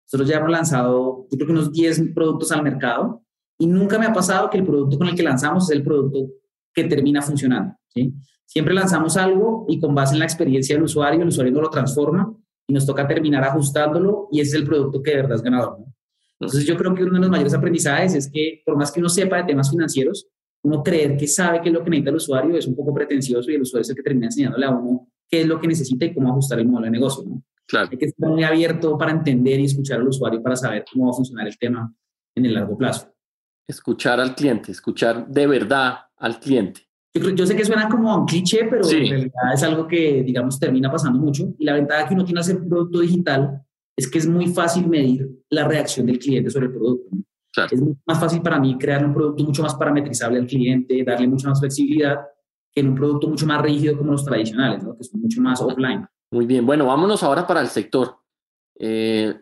Nosotros 0.06 0.30
ya 0.30 0.38
hemos 0.38 0.52
lanzado, 0.52 1.26
yo 1.32 1.38
creo 1.38 1.48
que 1.48 1.54
unos 1.54 1.72
10 1.72 2.14
productos 2.14 2.52
al 2.52 2.62
mercado 2.62 3.24
y 3.58 3.66
nunca 3.66 3.98
me 3.98 4.06
ha 4.06 4.14
pasado 4.14 4.52
que 4.52 4.60
el 4.60 4.64
producto 4.64 5.00
con 5.00 5.08
el 5.08 5.16
que 5.16 5.24
lanzamos 5.24 5.68
es 5.72 5.76
el 5.76 5.84
producto 5.84 6.32
que 6.76 6.84
termina 6.84 7.24
funcionando. 7.24 7.74
¿sí? 7.88 8.14
Siempre 8.46 8.76
lanzamos 8.76 9.18
algo 9.18 9.66
y 9.68 9.80
con 9.80 9.96
base 9.96 10.14
en 10.14 10.20
la 10.20 10.26
experiencia 10.26 10.76
del 10.76 10.84
usuario, 10.84 11.24
el 11.24 11.30
usuario 11.30 11.54
no 11.54 11.62
lo 11.62 11.72
transforma 11.72 12.32
y 12.68 12.74
nos 12.74 12.86
toca 12.86 13.08
terminar 13.08 13.44
ajustándolo 13.46 14.28
y 14.32 14.42
ese 14.42 14.58
es 14.58 14.62
el 14.62 14.68
producto 14.68 15.02
que 15.02 15.10
de 15.10 15.18
verdad 15.18 15.38
es 15.38 15.42
ganador. 15.42 15.80
¿no? 15.80 15.95
Entonces 16.40 16.66
yo 16.66 16.76
creo 16.76 16.94
que 16.94 17.04
uno 17.04 17.14
de 17.14 17.20
los 17.20 17.30
mayores 17.30 17.54
aprendizajes 17.54 18.14
es 18.14 18.30
que 18.32 18.62
por 18.66 18.76
más 18.76 18.92
que 18.92 19.00
uno 19.00 19.10
sepa 19.10 19.38
de 19.38 19.44
temas 19.46 19.70
financieros, 19.70 20.28
uno 20.64 20.84
creer 20.84 21.16
que 21.16 21.28
sabe 21.28 21.62
qué 21.62 21.70
es 21.70 21.74
lo 21.74 21.84
que 21.84 21.90
necesita 21.90 22.10
el 22.10 22.16
usuario 22.16 22.58
es 22.58 22.68
un 22.68 22.76
poco 22.76 22.94
pretencioso 22.94 23.52
y 23.52 23.56
el 23.56 23.62
usuario 23.62 23.82
es 23.84 23.90
el 23.90 23.96
que 23.96 24.04
termina 24.04 24.28
enseñándole 24.28 24.66
a 24.66 24.72
uno 24.72 25.08
qué 25.30 25.42
es 25.42 25.48
lo 25.48 25.60
que 25.60 25.68
necesita 25.68 26.06
y 26.06 26.14
cómo 26.14 26.30
ajustar 26.30 26.60
el 26.60 26.68
modelo 26.68 26.86
de 26.86 26.92
negocio. 26.92 27.24
¿no? 27.26 27.44
Claro. 27.68 27.90
Hay 27.92 27.98
que 27.98 28.06
estar 28.06 28.30
muy 28.30 28.44
abierto 28.44 28.98
para 28.98 29.12
entender 29.12 29.60
y 29.60 29.66
escuchar 29.66 30.00
al 30.00 30.08
usuario 30.08 30.42
para 30.42 30.56
saber 30.56 30.86
cómo 30.92 31.06
va 31.06 31.12
a 31.12 31.16
funcionar 31.16 31.48
el 31.48 31.58
tema 31.58 31.94
en 32.36 32.46
el 32.46 32.54
largo 32.54 32.78
plazo. 32.78 33.12
Escuchar 33.68 34.20
al 34.20 34.36
cliente, 34.36 34.72
escuchar 34.72 35.28
de 35.28 35.48
verdad 35.48 35.98
al 36.18 36.40
cliente. 36.40 36.82
Yo, 37.14 37.30
yo 37.30 37.48
sé 37.48 37.56
que 37.56 37.64
suena 37.64 37.88
como 37.88 38.16
un 38.16 38.26
cliché, 38.26 38.66
pero 38.70 38.88
en 38.90 39.10
realidad 39.10 39.54
es 39.54 39.64
algo 39.64 39.88
que, 39.88 40.22
digamos, 40.24 40.60
termina 40.60 40.92
pasando 40.92 41.18
mucho. 41.18 41.54
Y 41.58 41.66
la 41.66 41.74
ventaja 41.74 42.08
que 42.08 42.14
uno 42.14 42.26
tiene 42.26 42.42
hacer 42.42 42.60
producto 42.68 43.00
digital 43.00 43.66
es 43.98 44.10
que 44.10 44.18
es 44.18 44.28
muy 44.28 44.48
fácil 44.48 44.88
medir 44.88 45.30
la 45.50 45.68
reacción 45.68 46.06
del 46.06 46.20
cliente 46.20 46.50
sobre 46.50 46.68
el 46.68 46.74
producto. 46.74 47.16
Es 47.72 47.82
más 48.06 48.20
fácil 48.20 48.42
para 48.42 48.60
mí 48.60 48.78
crear 48.78 49.06
un 49.06 49.14
producto 49.14 49.44
mucho 49.46 49.64
más 49.64 49.76
parametrizable 49.76 50.40
al 50.40 50.48
cliente, 50.48 51.04
darle 51.06 51.28
mucha 51.28 51.48
más 51.48 51.60
flexibilidad 51.60 52.20
que 52.74 52.82
en 52.82 52.90
un 52.90 52.96
producto 52.96 53.30
mucho 53.30 53.46
más 53.46 53.62
rígido 53.62 53.98
como 53.98 54.12
los 54.12 54.26
tradicionales, 54.26 54.84
¿no? 54.84 54.98
que 54.98 55.04
son 55.06 55.22
mucho 55.22 55.40
más 55.42 55.62
offline. 55.62 56.06
Muy 56.32 56.46
bien, 56.46 56.66
bueno, 56.66 56.88
vámonos 56.88 57.24
ahora 57.24 57.48
para 57.48 57.62
el 57.62 57.68
sector. 57.68 58.18
Eh, 58.78 59.34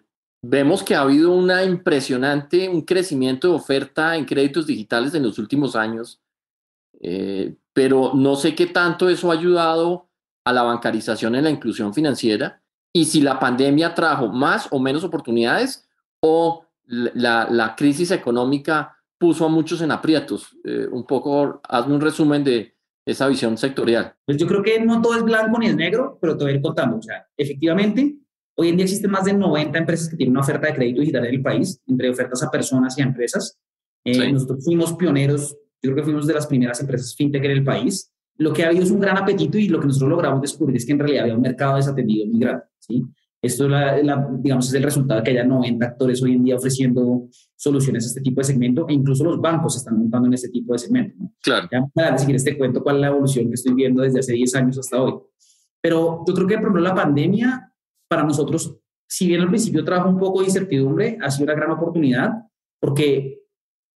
vemos 0.43 0.83
que 0.83 0.93
ha 0.93 1.01
habido 1.01 1.31
una 1.31 1.63
impresionante, 1.63 2.69
un 2.69 2.83
crecimiento 2.83 3.47
de 3.47 3.55
oferta 3.55 4.15
en 4.15 4.25
créditos 4.25 4.67
digitales 4.67 5.15
en 5.15 5.23
los 5.23 5.39
últimos 5.39 5.75
años, 5.75 6.21
eh, 7.01 7.55
pero 7.73 8.11
no 8.13 8.35
sé 8.35 8.53
qué 8.53 8.67
tanto 8.67 9.09
eso 9.09 9.31
ha 9.31 9.33
ayudado 9.33 10.09
a 10.45 10.53
la 10.53 10.61
bancarización 10.61 11.33
en 11.33 11.45
la 11.45 11.49
inclusión 11.49 11.93
financiera 11.93 12.62
y 12.93 13.05
si 13.05 13.21
la 13.21 13.39
pandemia 13.39 13.95
trajo 13.95 14.27
más 14.27 14.67
o 14.71 14.79
menos 14.79 15.03
oportunidades 15.03 15.89
o 16.21 16.65
la, 16.85 17.47
la 17.49 17.75
crisis 17.75 18.11
económica 18.11 18.95
puso 19.17 19.45
a 19.45 19.49
muchos 19.49 19.81
en 19.81 19.91
aprietos. 19.91 20.55
Eh, 20.63 20.87
un 20.91 21.05
poco, 21.05 21.61
hazme 21.67 21.95
un 21.95 22.01
resumen 22.01 22.43
de 22.43 22.75
esa 23.05 23.27
visión 23.27 23.57
sectorial. 23.57 24.13
Pues 24.25 24.37
yo 24.37 24.47
creo 24.47 24.61
que 24.61 24.79
no 24.79 25.01
todo 25.01 25.15
es 25.15 25.23
blanco 25.23 25.57
ni 25.59 25.67
es 25.67 25.75
negro, 25.75 26.17
pero 26.21 26.37
te 26.37 26.43
voy 26.43 26.53
a 26.53 26.55
ir 26.55 26.61
contando. 26.61 26.97
O 26.97 27.01
sea, 27.01 27.25
efectivamente, 27.35 28.15
hoy 28.55 28.69
en 28.69 28.77
día 28.77 28.85
existen 28.85 29.11
más 29.11 29.25
de 29.25 29.33
90 29.33 29.77
empresas 29.77 30.07
que 30.07 30.15
tienen 30.15 30.33
una 30.33 30.41
oferta 30.41 30.67
de 30.67 30.75
crédito 30.75 31.01
digital 31.01 31.25
en 31.25 31.33
el 31.33 31.41
país, 31.41 31.81
entre 31.87 32.09
ofertas 32.09 32.43
a 32.43 32.51
personas 32.51 32.97
y 32.97 33.01
a 33.01 33.05
empresas. 33.05 33.57
Eh, 34.05 34.31
nosotros 34.31 34.63
fuimos 34.63 34.93
pioneros, 34.93 35.57
yo 35.81 35.91
creo 35.91 35.95
que 35.95 36.03
fuimos 36.03 36.27
de 36.27 36.33
las 36.33 36.45
primeras 36.45 36.79
empresas 36.81 37.15
fintech 37.15 37.43
en 37.43 37.51
el 37.51 37.63
país 37.63 38.13
lo 38.37 38.51
que 38.51 38.63
ha 38.63 38.67
habido 38.67 38.83
es 38.83 38.91
un 38.91 38.99
gran 38.99 39.17
apetito 39.17 39.57
y 39.57 39.69
lo 39.69 39.79
que 39.79 39.87
nosotros 39.87 40.09
logramos 40.09 40.41
descubrir 40.41 40.77
es 40.77 40.85
que 40.85 40.93
en 40.93 40.99
realidad 40.99 41.23
había 41.23 41.35
un 41.35 41.41
mercado 41.41 41.75
desatendido 41.75 42.25
muy 42.27 42.39
grande. 42.39 42.63
¿Sí? 42.87 43.03
Esto, 43.41 43.67
la, 43.67 44.01
digamos, 44.39 44.69
es 44.69 44.73
el 44.73 44.83
resultado 44.83 45.19
de 45.19 45.25
que 45.25 45.31
haya 45.31 45.43
90 45.43 45.85
actores 45.85 46.23
hoy 46.23 46.31
en 46.31 46.45
día 46.45 46.55
ofreciendo 46.55 47.27
soluciones 47.57 48.05
a 48.05 48.07
este 48.07 48.21
tipo 48.21 48.39
de 48.39 48.45
segmento 48.45 48.85
e 48.87 48.93
incluso 48.93 49.25
los 49.25 49.41
bancos 49.41 49.73
se 49.73 49.79
están 49.79 49.97
montando 49.97 50.27
en 50.27 50.33
este 50.33 50.47
tipo 50.47 50.71
de 50.71 50.79
segmento. 50.79 51.17
Claro. 51.41 51.67
Ya 51.69 51.85
para 51.93 52.17
si 52.17 52.25
quieres 52.25 52.45
te 52.45 52.57
cuento 52.57 52.81
cuál 52.81 52.95
es 52.95 53.01
la 53.01 53.07
evolución 53.07 53.49
que 53.49 53.55
estoy 53.55 53.73
viendo 53.73 54.01
desde 54.01 54.19
hace 54.19 54.31
10 54.31 54.55
años 54.55 54.79
hasta 54.79 55.01
hoy. 55.01 55.15
Pero 55.81 56.23
yo 56.25 56.33
creo 56.33 56.47
que, 56.47 56.53
por 56.55 56.63
ejemplo, 56.63 56.81
la 56.81 56.95
pandemia 56.95 57.73
para 58.07 58.23
nosotros, 58.23 58.77
si 59.09 59.27
bien 59.27 59.41
al 59.41 59.49
principio 59.49 59.83
trajo 59.83 60.07
un 60.07 60.17
poco 60.17 60.39
de 60.39 60.45
incertidumbre, 60.45 61.17
ha 61.21 61.29
sido 61.29 61.43
una 61.43 61.55
gran 61.55 61.71
oportunidad 61.71 62.31
porque 62.79 63.41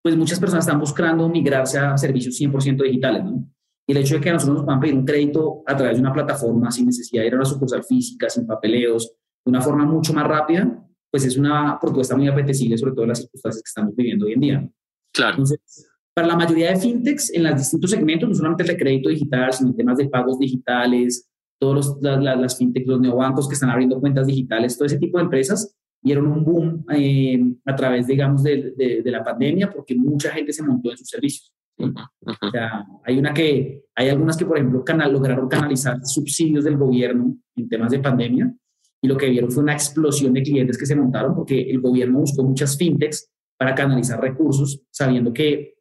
pues 0.02 0.16
muchas 0.16 0.40
personas 0.40 0.64
están 0.66 0.80
buscando 0.80 1.28
migrarse 1.28 1.78
a 1.78 1.96
servicios 1.96 2.40
100% 2.40 2.82
digitales, 2.82 3.24
¿no? 3.24 3.48
Y 3.88 3.92
el 3.92 3.98
hecho 3.98 4.16
de 4.16 4.20
que 4.20 4.30
a 4.30 4.32
nosotros 4.32 4.56
nos 4.56 4.64
puedan 4.64 4.80
pedir 4.80 4.94
un 4.94 5.04
crédito 5.04 5.62
a 5.66 5.76
través 5.76 5.96
de 5.96 6.00
una 6.00 6.12
plataforma 6.12 6.70
sin 6.70 6.86
necesidad 6.86 7.22
de 7.22 7.28
ir 7.28 7.34
a 7.34 7.36
una 7.36 7.44
sucursal 7.44 7.84
física, 7.84 8.28
sin 8.28 8.46
papeleos, 8.46 9.12
de 9.44 9.50
una 9.50 9.60
forma 9.60 9.84
mucho 9.84 10.12
más 10.12 10.26
rápida, 10.26 10.84
pues 11.10 11.24
es 11.24 11.36
una 11.36 11.78
propuesta 11.80 12.16
muy 12.16 12.26
apetecible, 12.26 12.76
sobre 12.76 12.92
todo 12.92 13.04
en 13.04 13.10
las 13.10 13.20
circunstancias 13.20 13.62
que 13.62 13.68
estamos 13.68 13.94
viviendo 13.94 14.26
hoy 14.26 14.32
en 14.32 14.40
día. 14.40 14.68
Claro. 15.12 15.32
Entonces, 15.32 15.88
para 16.14 16.28
la 16.28 16.36
mayoría 16.36 16.70
de 16.70 16.76
fintechs, 16.76 17.32
en 17.32 17.44
los 17.44 17.56
distintos 17.56 17.90
segmentos, 17.90 18.28
no 18.28 18.34
solamente 18.34 18.64
el 18.64 18.70
de 18.70 18.76
crédito 18.76 19.08
digital, 19.08 19.52
sino 19.52 19.70
en 19.70 19.76
temas 19.76 19.98
de 19.98 20.08
pagos 20.08 20.38
digitales, 20.38 21.28
todos 21.58 21.98
los, 22.00 22.22
las 22.22 22.56
fintechs, 22.58 22.86
los 22.86 23.00
neobancos 23.00 23.48
que 23.48 23.54
están 23.54 23.70
abriendo 23.70 24.00
cuentas 24.00 24.26
digitales, 24.26 24.76
todo 24.76 24.86
ese 24.86 24.98
tipo 24.98 25.18
de 25.18 25.24
empresas 25.24 25.74
vieron 26.02 26.26
un 26.26 26.44
boom 26.44 26.84
eh, 26.94 27.40
a 27.64 27.74
través, 27.74 28.06
digamos, 28.06 28.42
de, 28.42 28.72
de, 28.76 29.02
de, 29.02 29.10
la 29.10 29.24
pandemia 29.24 29.72
porque 29.72 29.94
mucha 29.94 30.30
gente 30.30 30.52
se 30.52 30.62
montó 30.62 30.90
en 30.90 30.96
sus 30.96 31.08
servicios. 31.08 31.52
O 31.78 32.50
sea, 32.50 32.86
hay, 33.04 33.18
una 33.18 33.34
que, 33.34 33.84
hay 33.94 34.08
algunas 34.08 34.36
que, 34.36 34.46
por 34.46 34.56
ejemplo, 34.56 34.84
canal, 34.84 35.12
lograron 35.12 35.48
canalizar 35.48 35.98
subsidios 36.04 36.64
del 36.64 36.76
gobierno 36.76 37.36
en 37.54 37.68
temas 37.68 37.90
de 37.90 37.98
pandemia 37.98 38.54
y 39.02 39.08
lo 39.08 39.16
que 39.16 39.28
vieron 39.28 39.50
fue 39.50 39.62
una 39.62 39.74
explosión 39.74 40.32
de 40.32 40.42
clientes 40.42 40.78
que 40.78 40.86
se 40.86 40.96
montaron 40.96 41.34
porque 41.34 41.60
el 41.60 41.80
gobierno 41.80 42.20
buscó 42.20 42.42
muchas 42.42 42.76
fintechs 42.76 43.30
para 43.58 43.74
canalizar 43.74 44.20
recursos, 44.20 44.82
sabiendo 44.90 45.32
que 45.32 45.74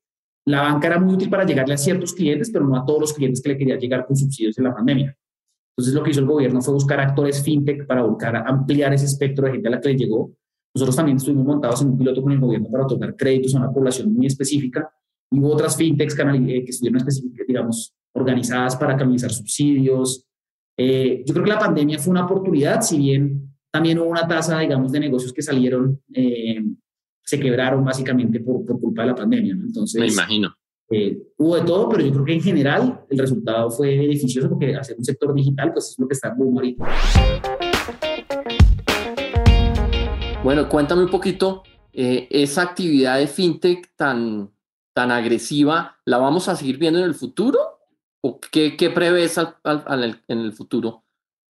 la 0.46 0.62
banca 0.62 0.88
era 0.88 1.00
muy 1.00 1.16
útil 1.16 1.30
para 1.30 1.46
llegarle 1.46 1.74
a 1.74 1.78
ciertos 1.78 2.14
clientes, 2.14 2.52
pero 2.52 2.68
no 2.68 2.78
a 2.78 2.86
todos 2.86 3.02
los 3.02 3.14
clientes 3.14 3.42
que 3.42 3.50
le 3.50 3.58
querían 3.58 3.80
llegar 3.80 4.06
con 4.06 4.16
subsidios 4.16 4.58
en 4.58 4.66
la 4.66 4.75
pandemia. 4.75 5.18
Entonces, 5.78 5.94
lo 5.94 6.04
que 6.04 6.12
hizo 6.12 6.22
el 6.22 6.25
gobierno 6.25 6.62
fue 6.62 6.74
buscar 6.74 7.00
actores 7.00 7.44
fintech 7.44 7.86
para 7.86 8.04
buscar 8.04 8.36
ampliar 8.36 8.94
ese 8.94 9.06
espectro 9.06 9.46
de 9.46 9.54
gente 9.54 9.68
a 9.68 9.72
la 9.72 9.82
que 9.82 9.90
le 9.90 9.98
llegó. 9.98 10.32
Nosotros 10.74 10.96
también 10.96 11.18
estuvimos 11.18 11.46
montados 11.46 11.82
en 11.82 11.90
un 11.90 11.98
piloto 11.98 12.22
con 12.22 12.32
el 12.32 12.40
gobierno 12.40 12.70
para 12.70 12.86
otorgar 12.86 13.16
créditos 13.16 13.56
a 13.56 13.60
una 13.60 13.72
población 13.72 14.14
muy 14.14 14.28
específica 14.28 14.90
y 15.36 15.39
hubo 15.39 15.54
otras 15.54 15.75
fintechs 15.75 16.18
eh, 16.18 16.63
que 16.63 16.72
estuvieron 16.72 17.06
digamos, 17.48 17.94
organizadas 18.13 18.75
para 18.75 18.96
canalizar 18.96 19.32
subsidios. 19.32 20.25
Eh, 20.77 21.24
yo 21.25 21.34
creo 21.34 21.46
que 21.46 21.51
la 21.51 21.60
pandemia 21.60 22.00
fue 22.00 22.12
una 22.12 22.25
oportunidad, 22.25 22.82
si 22.82 22.98
bien 22.98 23.54
también 23.72 24.00
hubo 24.00 24.10
una 24.10 24.27
tasa, 24.27 24.60
digamos, 24.60 24.92
de 24.92 25.00
negocios 25.01 25.34
que 25.34 25.42
salieron, 25.42 26.01
eh, 26.13 26.63
se 27.24 27.39
quebraron 27.39 27.84
básicamente 27.84 28.39
por, 28.39 28.65
por, 28.65 28.80
culpa 28.80 29.01
de 29.01 29.10
la 29.10 29.15
pandemia. 29.15 29.56
¿no? 29.56 29.65
Entonces, 29.65 30.00
Me 30.00 30.08
imagino. 30.08 30.56
Eh, 30.89 31.18
hubo 31.38 31.56
de 31.56 31.63
todo, 31.63 31.89
pero 31.89 32.06
yo 32.06 32.12
creo 32.13 32.25
que 32.25 32.34
en 32.34 32.42
general 32.42 33.04
el 33.10 33.18
resultado 33.18 33.72
fue 33.72 33.98
beneficioso 33.98 34.48
porque 34.48 34.75
hacer 34.75 34.96
un 34.98 35.04
sector 35.04 35.34
digital, 35.34 35.74
pues 35.74 35.89
es 35.89 36.00
lo 36.00 36.08
que 36.08 36.13
está 36.13 36.34
boom 36.34 36.58
ahorita. 36.58 36.86
Bueno, 40.44 40.70
cuéntame 40.70 41.04
un 41.04 41.10
poquito, 41.10 41.63
eh, 41.92 42.27
esa 42.30 42.62
actividad 42.62 43.18
de 43.18 43.25
fintech 43.25 43.96
tan, 43.96 44.51
tan 44.96 45.12
agresiva, 45.12 45.98
¿la 46.06 46.18
vamos 46.18 46.48
a 46.48 46.56
seguir 46.56 46.78
viendo 46.78 47.00
en 47.00 47.06
el 47.06 47.16
futuro? 47.16 47.60
¿O 48.22 48.40
qué, 48.40 48.78
qué 48.78 48.90
prevés 48.90 49.38
al, 49.38 49.58
al, 49.64 50.24
en 50.28 50.40
el 50.40 50.54
futuro, 50.54 51.04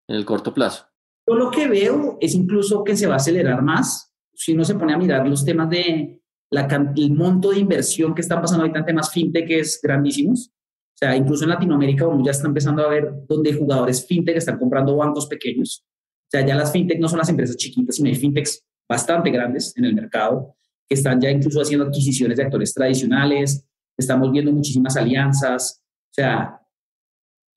en 0.08 0.16
el 0.16 0.24
corto 0.24 0.54
plazo? 0.54 0.86
Yo 1.28 1.36
lo 1.36 1.50
que 1.50 1.68
veo 1.68 2.16
es 2.20 2.34
incluso 2.34 2.82
que 2.82 2.96
se 2.96 3.06
va 3.06 3.14
a 3.14 3.16
acelerar 3.16 3.62
más. 3.62 4.14
Si 4.32 4.54
uno 4.54 4.64
se 4.64 4.74
pone 4.74 4.94
a 4.94 4.98
mirar 4.98 5.28
los 5.28 5.44
temas 5.44 5.68
de 5.68 6.22
la, 6.50 6.66
el 6.96 7.12
monto 7.12 7.50
de 7.50 7.58
inversión 7.58 8.14
que 8.14 8.22
están 8.22 8.40
pasando 8.40 8.62
ahorita 8.62 8.80
en 8.80 8.86
temas 8.86 9.12
fintech 9.12 9.50
es 9.50 9.78
grandísimos. 9.82 10.48
O 10.48 10.96
sea, 10.96 11.14
incluso 11.14 11.44
en 11.44 11.50
Latinoamérica 11.50 12.06
uno 12.06 12.24
ya 12.24 12.30
está 12.30 12.48
empezando 12.48 12.82
a 12.82 12.88
ver 12.88 13.12
donde 13.28 13.52
jugadores 13.52 14.06
fintech 14.06 14.36
están 14.36 14.58
comprando 14.58 14.96
bancos 14.96 15.26
pequeños. 15.26 15.84
O 15.84 16.30
sea, 16.30 16.46
ya 16.46 16.54
las 16.54 16.72
fintech 16.72 16.98
no 16.98 17.08
son 17.08 17.18
las 17.18 17.28
empresas 17.28 17.56
chiquitas, 17.56 17.96
sino 17.96 18.08
hay 18.08 18.14
fintechs 18.14 18.64
bastante 18.88 19.30
grandes 19.30 19.76
en 19.76 19.84
el 19.84 19.94
mercado 19.94 20.56
que 20.88 20.94
están 20.94 21.20
ya 21.20 21.30
incluso 21.30 21.60
haciendo 21.60 21.86
adquisiciones 21.86 22.36
de 22.36 22.44
actores 22.44 22.72
tradicionales. 22.74 23.66
Estamos 23.96 24.30
viendo 24.32 24.52
muchísimas 24.52 24.96
alianzas. 24.96 25.82
O 25.82 26.14
sea, 26.14 26.60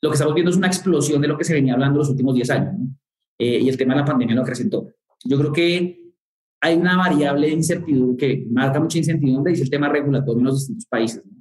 lo 0.01 0.09
que 0.09 0.13
estamos 0.13 0.33
viendo 0.33 0.51
es 0.51 0.57
una 0.57 0.67
explosión 0.67 1.21
de 1.21 1.27
lo 1.27 1.37
que 1.37 1.43
se 1.43 1.53
venía 1.53 1.73
hablando 1.73 1.99
los 1.99 2.09
últimos 2.09 2.35
10 2.35 2.49
años. 2.51 2.73
¿no? 2.77 2.87
Eh, 3.39 3.59
y 3.61 3.69
el 3.69 3.77
tema 3.77 3.93
de 3.93 4.01
la 4.01 4.05
pandemia 4.05 4.35
lo 4.35 4.41
acrecentó. 4.41 4.91
Yo 5.23 5.37
creo 5.37 5.51
que 5.51 6.07
hay 6.61 6.75
una 6.75 6.97
variable 6.97 7.47
de 7.47 7.53
incertidumbre 7.53 8.17
que 8.17 8.47
marca 8.49 8.79
mucha 8.79 8.97
incertidumbre 8.97 9.51
y 9.51 9.55
es 9.55 9.61
el 9.61 9.69
tema 9.69 9.89
regulatorio 9.89 10.39
en 10.39 10.45
los 10.45 10.59
distintos 10.59 10.85
países. 10.87 11.23
¿no? 11.25 11.37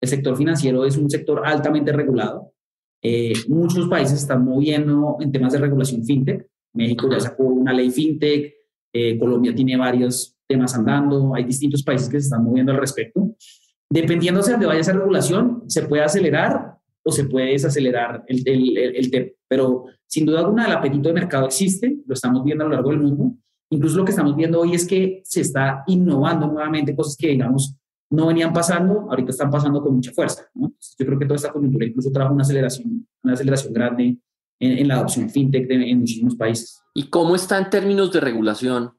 El 0.00 0.08
sector 0.08 0.36
financiero 0.36 0.84
es 0.84 0.96
un 0.96 1.10
sector 1.10 1.42
altamente 1.44 1.92
regulado. 1.92 2.52
Eh, 3.02 3.32
muchos 3.48 3.88
países 3.88 4.20
están 4.20 4.44
moviendo 4.44 5.16
en 5.20 5.32
temas 5.32 5.52
de 5.52 5.58
regulación 5.58 6.04
fintech. 6.04 6.46
México 6.74 7.08
ya 7.10 7.20
sacó 7.20 7.44
una 7.44 7.72
ley 7.72 7.90
fintech, 7.90 8.54
eh, 8.92 9.18
Colombia 9.18 9.54
tiene 9.54 9.76
varios 9.76 10.36
temas 10.50 10.74
andando, 10.74 11.32
hay 11.34 11.44
distintos 11.44 11.82
países 11.84 12.08
que 12.08 12.20
se 12.20 12.26
están 12.26 12.42
moviendo 12.42 12.72
al 12.72 12.78
respecto. 12.78 13.36
Dependiendo 13.88 14.42
de 14.42 14.50
dónde 14.50 14.66
vaya 14.66 14.80
esa 14.80 14.92
regulación, 14.92 15.62
se 15.68 15.82
puede 15.82 16.02
acelerar 16.02 16.74
o 17.04 17.12
se 17.12 17.24
puede 17.24 17.52
desacelerar 17.52 18.24
el, 18.26 18.42
el, 18.46 18.78
el, 18.96 19.10
tema. 19.10 19.26
Pero 19.48 19.84
sin 20.06 20.26
duda 20.26 20.40
alguna 20.40 20.66
el 20.66 20.72
apetito 20.72 21.08
de 21.08 21.14
mercado 21.14 21.46
existe, 21.46 21.98
lo 22.04 22.14
estamos 22.14 22.44
viendo 22.44 22.64
a 22.64 22.68
lo 22.68 22.74
largo 22.74 22.90
del 22.90 22.98
mundo. 22.98 23.36
Incluso 23.70 23.98
lo 23.98 24.04
que 24.04 24.10
estamos 24.10 24.34
viendo 24.36 24.60
hoy 24.60 24.74
es 24.74 24.86
que 24.86 25.22
se 25.24 25.40
está 25.40 25.84
innovando 25.86 26.48
nuevamente 26.48 26.94
cosas 26.94 27.16
que, 27.16 27.28
digamos, 27.28 27.76
no 28.10 28.26
venían 28.26 28.52
pasando, 28.52 29.06
ahorita 29.08 29.30
están 29.30 29.50
pasando 29.50 29.80
con 29.80 29.94
mucha 29.94 30.12
fuerza. 30.12 30.42
¿no? 30.54 30.72
yo 30.98 31.06
creo 31.06 31.18
que 31.18 31.26
toda 31.26 31.36
esta 31.36 31.52
coyuntura 31.52 31.86
incluso 31.86 32.10
trajo 32.10 32.34
una 32.34 32.42
aceleración, 32.42 33.06
una 33.22 33.34
aceleración 33.34 33.72
grande 33.72 34.18
en, 34.58 34.78
en 34.78 34.88
la 34.88 34.96
adopción 34.96 35.30
fintech 35.30 35.68
de, 35.68 35.90
en 35.90 36.00
muchísimos 36.00 36.34
países. 36.34 36.80
¿Y 36.92 37.04
cómo 37.04 37.36
está 37.36 37.56
en 37.58 37.70
términos 37.70 38.12
de 38.12 38.20
regulación 38.20 38.92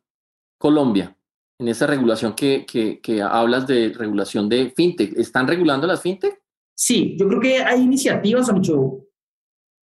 Colombia? 0.58 1.17
En 1.61 1.67
esa 1.67 1.85
regulación 1.85 2.33
que, 2.33 2.65
que, 2.65 2.99
que 2.99 3.21
hablas 3.21 3.67
de 3.67 3.93
regulación 3.95 4.49
de 4.49 4.73
fintech, 4.75 5.15
¿están 5.15 5.47
regulando 5.47 5.85
las 5.85 6.01
fintech? 6.01 6.41
Sí, 6.75 7.15
yo 7.19 7.27
creo 7.27 7.39
que 7.39 7.57
hay 7.59 7.81
iniciativas, 7.81 8.49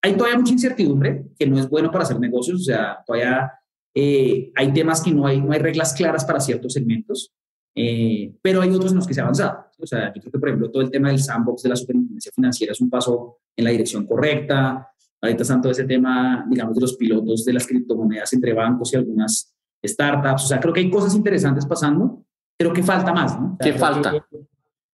hay 0.01 0.13
todavía 0.13 0.37
mucha 0.37 0.51
incertidumbre, 0.51 1.27
que 1.39 1.47
no 1.47 1.57
es 1.57 1.69
bueno 1.69 1.89
para 1.89 2.03
hacer 2.03 2.19
negocios, 2.19 2.59
o 2.59 2.63
sea, 2.65 2.97
todavía 3.07 3.49
eh, 3.95 4.51
hay 4.55 4.73
temas 4.73 5.01
que 5.01 5.11
no 5.11 5.25
hay, 5.25 5.39
no 5.39 5.53
hay 5.53 5.59
reglas 5.59 5.93
claras 5.93 6.25
para 6.25 6.41
ciertos 6.41 6.73
segmentos, 6.73 7.31
eh, 7.73 8.35
pero 8.41 8.61
hay 8.61 8.71
otros 8.71 8.91
en 8.91 8.97
los 8.97 9.07
que 9.07 9.13
se 9.13 9.21
ha 9.21 9.23
avanzado. 9.23 9.67
O 9.79 9.87
sea, 9.87 10.13
yo 10.13 10.19
creo 10.19 10.33
que, 10.33 10.39
por 10.39 10.49
ejemplo, 10.49 10.69
todo 10.71 10.81
el 10.81 10.91
tema 10.91 11.07
del 11.07 11.19
sandbox 11.19 11.63
de 11.63 11.69
la 11.69 11.77
superintendencia 11.77 12.33
financiera 12.35 12.73
es 12.73 12.81
un 12.81 12.89
paso 12.89 13.37
en 13.55 13.63
la 13.63 13.71
dirección 13.71 14.05
correcta. 14.05 14.85
Ahorita 15.21 15.43
está 15.43 15.61
todo 15.61 15.71
ese 15.71 15.85
tema, 15.85 16.45
digamos, 16.49 16.75
de 16.75 16.81
los 16.81 16.97
pilotos 16.97 17.45
de 17.45 17.53
las 17.53 17.65
criptomonedas 17.65 18.33
entre 18.33 18.51
bancos 18.51 18.91
y 18.91 18.97
algunas 18.97 19.55
startups. 19.83 20.45
O 20.45 20.47
sea, 20.47 20.59
creo 20.59 20.73
que 20.73 20.81
hay 20.81 20.89
cosas 20.89 21.15
interesantes 21.15 21.65
pasando, 21.65 22.23
pero 22.57 22.73
que 22.73 22.83
falta 22.83 23.13
más, 23.13 23.39
¿no? 23.39 23.57
O 23.59 23.63
sea, 23.63 23.71
¿Qué 23.71 23.79
falta? 23.79 24.11
Que, 24.11 24.39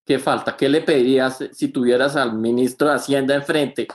¿Qué 0.06 0.20
falta? 0.20 0.56
¿Qué 0.56 0.70
le 0.70 0.82
pedirías 0.82 1.44
si 1.52 1.70
tuvieras 1.70 2.16
al 2.16 2.38
ministro 2.38 2.90
de 2.90 2.96
Hacienda 2.96 3.34
enfrente 3.34 3.88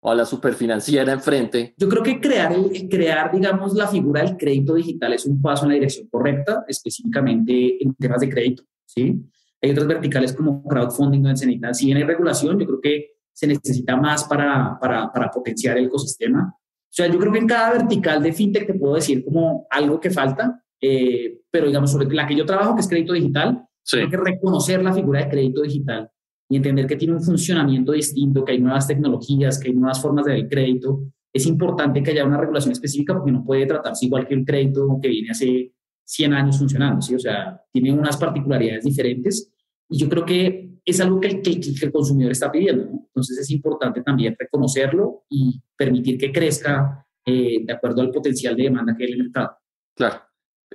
o 0.00 0.10
a 0.10 0.14
la 0.14 0.24
superfinanciera 0.24 1.12
enfrente? 1.12 1.74
Yo 1.76 1.88
creo 1.88 2.02
que 2.02 2.20
crear, 2.20 2.52
el, 2.52 2.88
crear, 2.88 3.30
digamos, 3.32 3.74
la 3.74 3.86
figura 3.86 4.22
del 4.22 4.36
crédito 4.36 4.74
digital 4.74 5.12
es 5.12 5.26
un 5.26 5.42
paso 5.42 5.64
en 5.64 5.70
la 5.70 5.74
dirección 5.74 6.08
correcta, 6.08 6.64
específicamente 6.66 7.82
en 7.82 7.94
temas 7.94 8.20
de 8.20 8.30
crédito, 8.30 8.62
¿sí? 8.86 9.20
Hay 9.60 9.70
otras 9.70 9.88
verticales 9.88 10.32
como 10.32 10.62
crowdfunding 10.62 11.22
donde 11.22 11.36
se 11.36 11.46
necesita, 11.46 11.74
si 11.74 11.86
bien 11.86 11.98
hay 11.98 12.04
regulación, 12.04 12.58
yo 12.58 12.66
creo 12.66 12.80
que 12.80 13.18
se 13.32 13.46
necesita 13.46 13.96
más 13.96 14.24
para, 14.24 14.78
para, 14.80 15.12
para 15.12 15.30
potenciar 15.30 15.76
el 15.78 15.86
ecosistema. 15.86 16.56
O 16.98 17.02
sea, 17.04 17.06
yo 17.06 17.18
creo 17.18 17.32
que 17.32 17.38
en 17.38 17.46
cada 17.46 17.72
vertical 17.72 18.22
de 18.22 18.32
fintech 18.32 18.66
te 18.66 18.74
puedo 18.74 18.94
decir 18.94 19.24
como 19.24 19.66
algo 19.70 20.00
que 20.00 20.10
falta, 20.10 20.64
eh, 20.80 21.42
pero 21.50 21.66
digamos, 21.66 21.92
sobre 21.92 22.12
la 22.14 22.26
que 22.26 22.34
yo 22.34 22.44
trabajo, 22.44 22.74
que 22.74 22.80
es 22.80 22.88
crédito 22.88 23.12
digital, 23.12 23.68
Sí. 23.88 24.00
Hay 24.00 24.10
que 24.10 24.18
reconocer 24.18 24.82
la 24.82 24.92
figura 24.92 25.24
de 25.24 25.30
crédito 25.30 25.62
digital 25.62 26.10
y 26.50 26.56
entender 26.56 26.86
que 26.86 26.96
tiene 26.96 27.14
un 27.14 27.22
funcionamiento 27.22 27.92
distinto, 27.92 28.44
que 28.44 28.52
hay 28.52 28.60
nuevas 28.60 28.86
tecnologías, 28.86 29.58
que 29.58 29.68
hay 29.68 29.74
nuevas 29.74 30.02
formas 30.02 30.26
de 30.26 30.34
ver 30.34 30.48
crédito. 30.48 31.04
Es 31.32 31.46
importante 31.46 32.02
que 32.02 32.10
haya 32.10 32.26
una 32.26 32.36
regulación 32.36 32.72
específica 32.72 33.14
porque 33.14 33.32
no 33.32 33.42
puede 33.42 33.64
tratarse 33.64 34.04
igual 34.04 34.26
que 34.26 34.34
un 34.34 34.44
crédito 34.44 34.98
que 35.00 35.08
viene 35.08 35.30
hace 35.30 35.72
100 36.04 36.34
años 36.34 36.58
funcionando, 36.58 37.00
¿sí? 37.00 37.14
O 37.14 37.18
sea, 37.18 37.58
tiene 37.72 37.90
unas 37.90 38.18
particularidades 38.18 38.84
diferentes 38.84 39.50
y 39.88 39.98
yo 39.98 40.08
creo 40.08 40.24
que 40.24 40.80
es 40.84 41.00
algo 41.00 41.20
que 41.20 41.28
el, 41.28 41.42
que, 41.42 41.60
el 41.82 41.92
consumidor 41.92 42.32
está 42.32 42.50
pidiendo. 42.50 42.84
Entonces 42.84 43.38
es 43.38 43.50
importante 43.50 44.02
también 44.02 44.36
reconocerlo 44.38 45.24
y 45.28 45.60
permitir 45.76 46.18
que 46.18 46.32
crezca 46.32 47.06
eh, 47.24 47.64
de 47.64 47.72
acuerdo 47.72 48.02
al 48.02 48.10
potencial 48.10 48.56
de 48.56 48.64
demanda 48.64 48.96
que 48.96 49.04
hay 49.04 49.12
en 49.12 49.18
el 49.18 49.24
mercado. 49.24 49.58
Claro. 49.94 50.22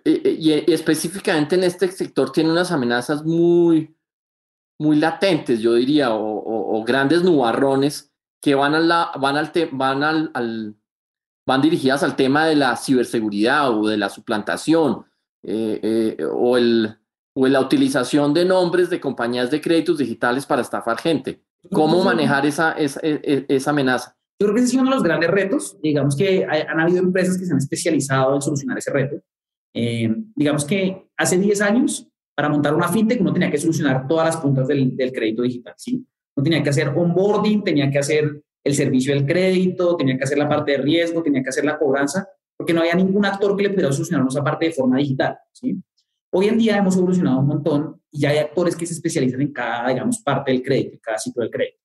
Y, 0.03 0.29
y, 0.29 0.63
específicamente 0.67 1.55
en 1.55 1.63
este 1.63 1.87
sector 1.89 2.31
tiene 2.31 2.51
unas 2.51 2.71
amenazas 2.71 3.23
muy, 3.23 3.95
muy 4.79 4.97
latentes, 4.97 5.59
yo 5.61 5.75
diría, 5.75 6.09
o 6.13 6.83
grandes 6.83 7.23
nubarrones 7.23 8.13
que 8.43 8.55
van, 8.55 8.75
a 8.75 8.79
la, 8.81 9.11
van, 9.21 9.37
al 9.37 9.53
te, 9.53 9.69
van, 9.71 10.03
al, 10.03 10.29
al, 10.33 10.75
van 11.47 11.61
dirigidas 11.61 12.03
al 12.03 12.17
tema 12.17 12.45
de 12.45 12.57
la 12.57 12.75
ciberseguridad 12.75 13.71
o 13.71 13.87
de 13.87 13.95
la 13.95 14.09
suplantación 14.09 15.05
eh, 15.43 15.79
eh, 15.81 16.25
o, 16.25 16.57
el, 16.57 16.97
o 17.33 17.47
la 17.47 17.61
utilización 17.61 18.33
de 18.33 18.45
nombres 18.45 18.89
de 18.89 18.99
compañías 18.99 19.49
de 19.49 19.61
créditos 19.61 19.97
digitales 19.97 20.45
para 20.45 20.61
estafar 20.61 20.99
gente. 20.99 21.41
¿Cómo 21.71 22.03
manejar 22.03 22.45
esa, 22.45 22.73
esa, 22.73 22.99
esa 23.01 23.71
amenaza? 23.71 24.15
Yo 24.39 24.47
creo 24.47 24.55
que 24.55 24.61
ese 24.61 24.75
es 24.75 24.81
uno 24.81 24.89
de 24.89 24.95
los 24.95 25.03
grandes 25.03 25.29
retos. 25.29 25.77
Digamos 25.81 26.15
que 26.15 26.45
hay, 26.45 26.61
han 26.61 26.79
habido 26.79 26.99
empresas 26.99 27.37
que 27.37 27.45
se 27.45 27.53
han 27.53 27.57
especializado 27.57 28.35
en 28.35 28.41
solucionar 28.41 28.77
ese 28.77 28.91
reto. 28.91 29.15
Eh, 29.73 30.13
digamos 30.35 30.65
que 30.65 31.07
hace 31.17 31.37
10 31.37 31.61
años, 31.61 32.07
para 32.35 32.49
montar 32.49 32.73
una 32.73 32.89
fintech, 32.89 33.21
uno 33.21 33.33
tenía 33.33 33.49
que 33.49 33.57
solucionar 33.57 34.07
todas 34.07 34.25
las 34.25 34.37
puntas 34.37 34.67
del, 34.67 34.95
del 34.95 35.11
crédito 35.11 35.43
digital, 35.43 35.73
¿sí? 35.77 36.05
Uno 36.35 36.43
tenía 36.43 36.63
que 36.63 36.69
hacer 36.69 36.89
onboarding, 36.89 37.63
tenía 37.63 37.89
que 37.89 37.99
hacer 37.99 38.43
el 38.63 38.73
servicio 38.73 39.13
del 39.13 39.25
crédito, 39.25 39.95
tenía 39.95 40.17
que 40.17 40.23
hacer 40.23 40.37
la 40.37 40.49
parte 40.49 40.73
de 40.73 40.77
riesgo, 40.79 41.21
tenía 41.21 41.43
que 41.43 41.49
hacer 41.49 41.65
la 41.65 41.77
cobranza, 41.77 42.27
porque 42.57 42.73
no 42.73 42.81
había 42.81 42.95
ningún 42.95 43.25
actor 43.25 43.55
que 43.55 43.63
le 43.63 43.69
pudiera 43.69 43.91
solucionar 43.91 44.25
esa 44.27 44.43
parte 44.43 44.65
de 44.65 44.71
forma 44.71 44.97
digital, 44.97 45.37
¿sí? 45.51 45.77
Hoy 46.35 46.47
en 46.47 46.57
día 46.57 46.77
hemos 46.77 46.97
evolucionado 46.97 47.41
un 47.41 47.45
montón 47.45 48.01
y 48.09 48.21
ya 48.21 48.29
hay 48.29 48.39
actores 48.39 48.75
que 48.75 48.87
se 48.87 48.93
especializan 48.95 49.39
en 49.41 49.53
cada, 49.53 49.89
digamos, 49.89 50.17
parte 50.19 50.51
del 50.51 50.63
crédito, 50.63 50.95
en 50.95 50.99
cada 50.99 51.19
ciclo 51.19 51.43
del 51.43 51.51
crédito. 51.51 51.77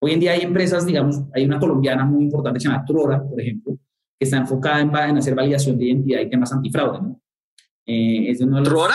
Hoy 0.00 0.12
en 0.12 0.20
día 0.20 0.32
hay 0.32 0.40
empresas, 0.40 0.86
digamos, 0.86 1.20
hay 1.34 1.44
una 1.44 1.58
colombiana 1.58 2.06
muy 2.06 2.24
importante 2.24 2.56
que 2.56 2.62
se 2.62 2.68
llama 2.70 2.84
Trora, 2.86 3.22
por 3.22 3.38
ejemplo, 3.38 3.74
que 4.18 4.24
está 4.24 4.38
enfocada 4.38 4.80
en, 4.80 4.88
en 4.88 5.18
hacer 5.18 5.34
validación 5.34 5.76
de 5.76 5.84
identidad 5.84 6.22
y 6.22 6.30
temas 6.30 6.50
antifraude, 6.50 7.02
¿no? 7.02 7.20
Eh, 7.84 8.30
es 8.30 8.38
de 8.38 8.46
uno 8.46 8.56
de 8.56 8.60
los, 8.62 8.70
¿Trora? 8.70 8.94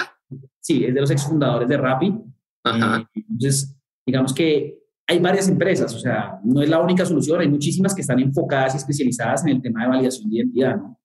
Sí, 0.60 0.84
es 0.84 0.94
de 0.96 1.02
los 1.02 1.12
exfundadores 1.12 1.70
de 1.70 1.78
Rappi. 1.78 2.08
Eh, 2.08 3.06
entonces, 3.30 3.78
digamos 4.04 4.34
que 4.34 4.80
hay 5.06 5.20
varias 5.20 5.48
empresas, 5.48 5.94
o 5.94 6.00
sea, 6.00 6.40
no 6.44 6.64
es 6.64 6.70
la 6.70 6.80
única 6.80 7.06
solución, 7.06 7.42
hay 7.42 7.48
muchísimas 7.48 7.94
que 7.94 8.02
están 8.02 8.20
enfocadas 8.20 8.74
y 8.74 8.78
especializadas 8.78 9.46
en 9.46 9.50
el 9.50 9.62
tema 9.62 9.84
de 9.84 9.90
validación 9.90 10.32
de 10.32 10.38
identidad, 10.38 10.78
¿no? 10.78 11.00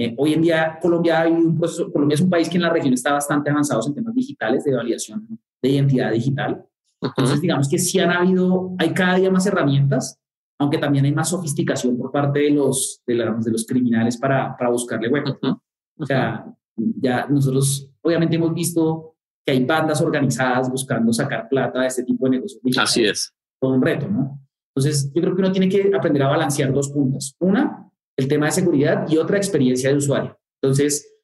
Eh, 0.00 0.14
hoy 0.16 0.32
en 0.32 0.42
día 0.42 0.78
Colombia, 0.80 1.22
hay 1.22 1.32
un 1.32 1.58
proceso, 1.58 1.90
Colombia 1.90 2.14
es 2.14 2.20
un 2.20 2.30
país 2.30 2.48
que 2.48 2.56
en 2.56 2.62
la 2.62 2.70
región 2.70 2.94
está 2.94 3.12
bastante 3.12 3.50
avanzado 3.50 3.82
en 3.84 3.94
temas 3.94 4.14
digitales 4.14 4.62
de 4.62 4.76
validación 4.76 5.26
de 5.60 5.68
identidad 5.68 6.12
digital. 6.12 6.64
Entonces, 7.00 7.40
digamos 7.40 7.68
que 7.68 7.78
sí 7.78 7.98
han 7.98 8.10
habido, 8.10 8.76
hay 8.78 8.90
cada 8.94 9.16
día 9.16 9.28
más 9.28 9.44
herramientas, 9.46 10.20
aunque 10.60 10.78
también 10.78 11.04
hay 11.04 11.12
más 11.12 11.30
sofisticación 11.30 11.98
por 11.98 12.12
parte 12.12 12.38
de 12.38 12.50
los, 12.50 13.02
de, 13.06 13.14
la, 13.16 13.32
de 13.32 13.50
los 13.50 13.66
criminales 13.66 14.16
para, 14.16 14.56
para 14.56 14.70
buscarle 14.70 15.08
huecos. 15.08 15.36
¿no? 15.42 15.62
O 15.96 16.06
sea, 16.06 16.46
ya 16.76 17.26
nosotros 17.26 17.90
obviamente 18.00 18.36
hemos 18.36 18.54
visto 18.54 19.16
que 19.44 19.50
hay 19.52 19.64
bandas 19.64 20.00
organizadas 20.00 20.70
buscando 20.70 21.12
sacar 21.12 21.48
plata 21.48 21.80
de 21.80 21.88
este 21.88 22.04
tipo 22.04 22.26
de 22.26 22.36
negocios. 22.36 22.60
Así 22.78 23.04
es. 23.04 23.34
Todo 23.60 23.72
un 23.72 23.82
reto, 23.82 24.06
¿no? 24.06 24.40
Entonces, 24.76 25.10
yo 25.12 25.22
creo 25.22 25.34
que 25.34 25.40
uno 25.42 25.50
tiene 25.50 25.68
que 25.68 25.90
aprender 25.92 26.22
a 26.22 26.28
balancear 26.28 26.72
dos 26.72 26.90
puntos. 26.90 27.34
Una, 27.40 27.87
el 28.18 28.26
tema 28.26 28.46
de 28.46 28.52
seguridad 28.52 29.06
y 29.08 29.16
otra, 29.16 29.36
experiencia 29.36 29.90
de 29.90 29.96
usuario. 29.96 30.36
Entonces, 30.60 31.16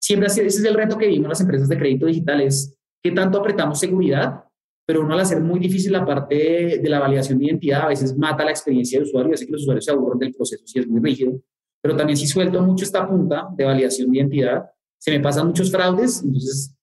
siempre 0.00 0.28
ese 0.28 0.46
es 0.46 0.64
el 0.64 0.74
reto 0.74 0.96
que 0.96 1.08
vimos 1.08 1.28
las 1.28 1.40
empresas 1.40 1.68
de 1.68 1.76
crédito 1.76 2.06
digital, 2.06 2.40
es 2.40 2.78
qué 3.02 3.10
tanto 3.10 3.38
apretamos 3.38 3.80
seguridad, 3.80 4.44
pero 4.86 5.02
uno 5.02 5.14
al 5.14 5.20
hacer 5.20 5.40
muy 5.40 5.58
difícil 5.58 5.92
la 5.92 6.06
parte 6.06 6.80
de 6.80 6.88
la 6.88 7.00
validación 7.00 7.38
de 7.38 7.46
identidad, 7.46 7.82
a 7.82 7.88
veces 7.88 8.16
mata 8.16 8.44
la 8.44 8.50
experiencia 8.50 8.98
de 8.98 9.04
usuario, 9.04 9.34
hace 9.34 9.44
que 9.44 9.52
los 9.52 9.62
usuarios 9.62 9.84
se 9.84 9.90
aburran 9.90 10.18
del 10.18 10.32
proceso 10.32 10.64
si 10.66 10.78
es 10.78 10.86
muy 10.86 11.00
rígido. 11.00 11.40
Pero 11.82 11.96
también 11.96 12.16
si 12.16 12.26
suelto 12.26 12.62
mucho 12.62 12.84
esta 12.84 13.08
punta 13.08 13.48
de 13.56 13.64
validación 13.64 14.10
de 14.10 14.18
identidad, 14.18 14.70
se 14.98 15.10
me 15.10 15.20
pasan 15.20 15.48
muchos 15.48 15.70
fraudes, 15.70 16.22
entonces 16.22 16.76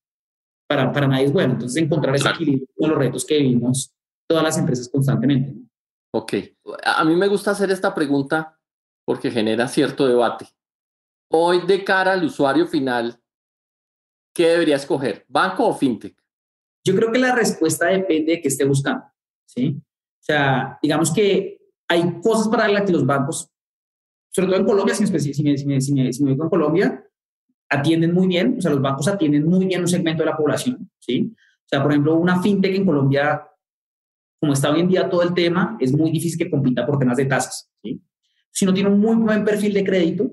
para, 0.68 0.92
para 0.92 1.06
nadie 1.06 1.26
es 1.26 1.32
bueno. 1.32 1.54
Entonces 1.54 1.82
encontrar 1.82 2.14
ese 2.14 2.28
equilibrio 2.28 2.66
con 2.76 2.90
los 2.90 2.98
retos 2.98 3.24
que 3.24 3.38
vivimos 3.38 3.94
todas 4.28 4.44
las 4.44 4.58
empresas 4.58 4.88
constantemente. 4.88 5.54
Ok, 6.14 6.34
a 6.84 7.04
mí 7.04 7.14
me 7.14 7.28
gusta 7.28 7.52
hacer 7.52 7.70
esta 7.70 7.94
pregunta 7.94 8.57
porque 9.08 9.30
genera 9.30 9.66
cierto 9.68 10.06
debate. 10.06 10.46
Hoy 11.32 11.62
de 11.66 11.82
cara 11.82 12.12
al 12.12 12.24
usuario 12.24 12.66
final, 12.66 13.18
¿qué 14.34 14.48
debería 14.48 14.76
escoger? 14.76 15.24
¿Banco 15.28 15.66
o 15.66 15.74
fintech? 15.74 16.14
Yo 16.84 16.94
creo 16.94 17.10
que 17.10 17.18
la 17.18 17.34
respuesta 17.34 17.86
depende 17.86 18.32
de 18.32 18.40
qué 18.42 18.48
esté 18.48 18.66
buscando. 18.66 19.06
¿sí? 19.46 19.78
O 19.78 20.20
sea, 20.20 20.78
digamos 20.82 21.10
que 21.10 21.58
hay 21.88 22.20
cosas 22.20 22.48
para 22.48 22.68
las 22.68 22.82
que 22.82 22.92
los 22.92 23.06
bancos, 23.06 23.50
sobre 24.28 24.48
todo 24.48 24.60
en 24.60 24.66
Colombia, 24.66 24.94
si 24.94 25.10
me, 25.10 25.18
si 25.18 25.42
me, 25.42 25.56
si 25.56 25.94
me, 25.94 26.12
si 26.12 26.22
me 26.22 26.32
en 26.32 26.38
Colombia, 26.50 27.02
atienden 27.70 28.12
muy 28.12 28.26
bien, 28.26 28.56
o 28.58 28.60
sea, 28.60 28.72
los 28.72 28.82
bancos 28.82 29.08
atienden 29.08 29.48
muy 29.48 29.64
bien 29.64 29.80
un 29.80 29.88
segmento 29.88 30.22
de 30.22 30.28
la 30.28 30.36
población, 30.36 30.90
¿sí? 30.98 31.32
O 31.34 31.66
sea, 31.66 31.82
por 31.82 31.92
ejemplo, 31.92 32.14
una 32.16 32.42
fintech 32.42 32.74
en 32.74 32.84
Colombia, 32.84 33.42
como 34.38 34.52
está 34.52 34.70
hoy 34.70 34.80
en 34.80 34.88
día 34.88 35.08
todo 35.08 35.22
el 35.22 35.32
tema, 35.32 35.78
es 35.80 35.96
muy 35.96 36.10
difícil 36.10 36.38
que 36.38 36.50
compita 36.50 36.84
por 36.84 36.98
temas 36.98 37.16
de 37.16 37.24
tasas, 37.24 37.70
¿sí? 37.82 38.02
Si 38.50 38.64
no 38.64 38.74
tiene 38.74 38.90
un 38.90 39.00
muy 39.00 39.16
buen 39.16 39.44
perfil 39.44 39.72
de 39.74 39.84
crédito, 39.84 40.30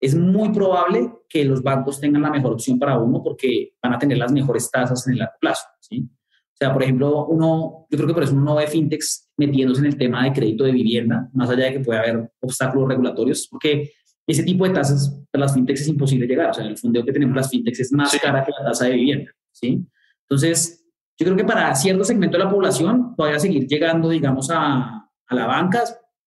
es 0.00 0.14
muy 0.14 0.50
probable 0.50 1.12
que 1.28 1.44
los 1.44 1.62
bancos 1.62 2.00
tengan 2.00 2.22
la 2.22 2.30
mejor 2.30 2.52
opción 2.52 2.78
para 2.78 2.98
uno 2.98 3.22
porque 3.22 3.72
van 3.82 3.94
a 3.94 3.98
tener 3.98 4.18
las 4.18 4.32
mejores 4.32 4.70
tasas 4.70 5.06
en 5.06 5.14
el 5.14 5.18
largo 5.20 5.36
plazo, 5.40 5.64
¿sí? 5.80 6.06
O 6.54 6.56
sea, 6.56 6.72
por 6.72 6.82
ejemplo, 6.82 7.26
uno, 7.26 7.86
yo 7.90 7.96
creo 7.96 8.06
que 8.06 8.14
por 8.14 8.22
eso 8.22 8.32
uno 8.32 8.44
no 8.44 8.54
ve 8.54 8.66
fintechs 8.68 9.30
metiéndose 9.36 9.80
en 9.80 9.86
el 9.86 9.98
tema 9.98 10.22
de 10.22 10.32
crédito 10.32 10.64
de 10.64 10.72
vivienda, 10.72 11.28
más 11.32 11.50
allá 11.50 11.64
de 11.64 11.72
que 11.72 11.80
pueda 11.80 12.00
haber 12.00 12.30
obstáculos 12.40 12.88
regulatorios, 12.88 13.48
porque 13.50 13.92
ese 14.26 14.44
tipo 14.44 14.66
de 14.66 14.74
tasas 14.74 15.20
para 15.32 15.46
las 15.46 15.54
fintechs 15.54 15.80
es 15.80 15.88
imposible 15.88 16.26
llegar. 16.26 16.50
O 16.50 16.54
sea, 16.54 16.64
el 16.64 16.78
fondeo 16.78 17.04
que 17.04 17.12
tenemos 17.12 17.34
las 17.34 17.50
fintechs 17.50 17.80
es 17.80 17.92
más 17.92 18.16
cara 18.20 18.44
que 18.44 18.52
la 18.52 18.66
tasa 18.66 18.84
de 18.84 18.92
vivienda. 18.92 19.32
¿sí? 19.50 19.84
Entonces, 20.28 20.84
yo 21.18 21.26
creo 21.26 21.36
que 21.36 21.44
para 21.44 21.74
cierto 21.74 22.04
segmento 22.04 22.38
de 22.38 22.44
la 22.44 22.50
población 22.50 23.14
todavía 23.16 23.40
seguir 23.40 23.66
llegando, 23.66 24.08
digamos, 24.08 24.48
a, 24.50 25.08
a 25.26 25.34
la 25.34 25.46
banca, 25.46 25.82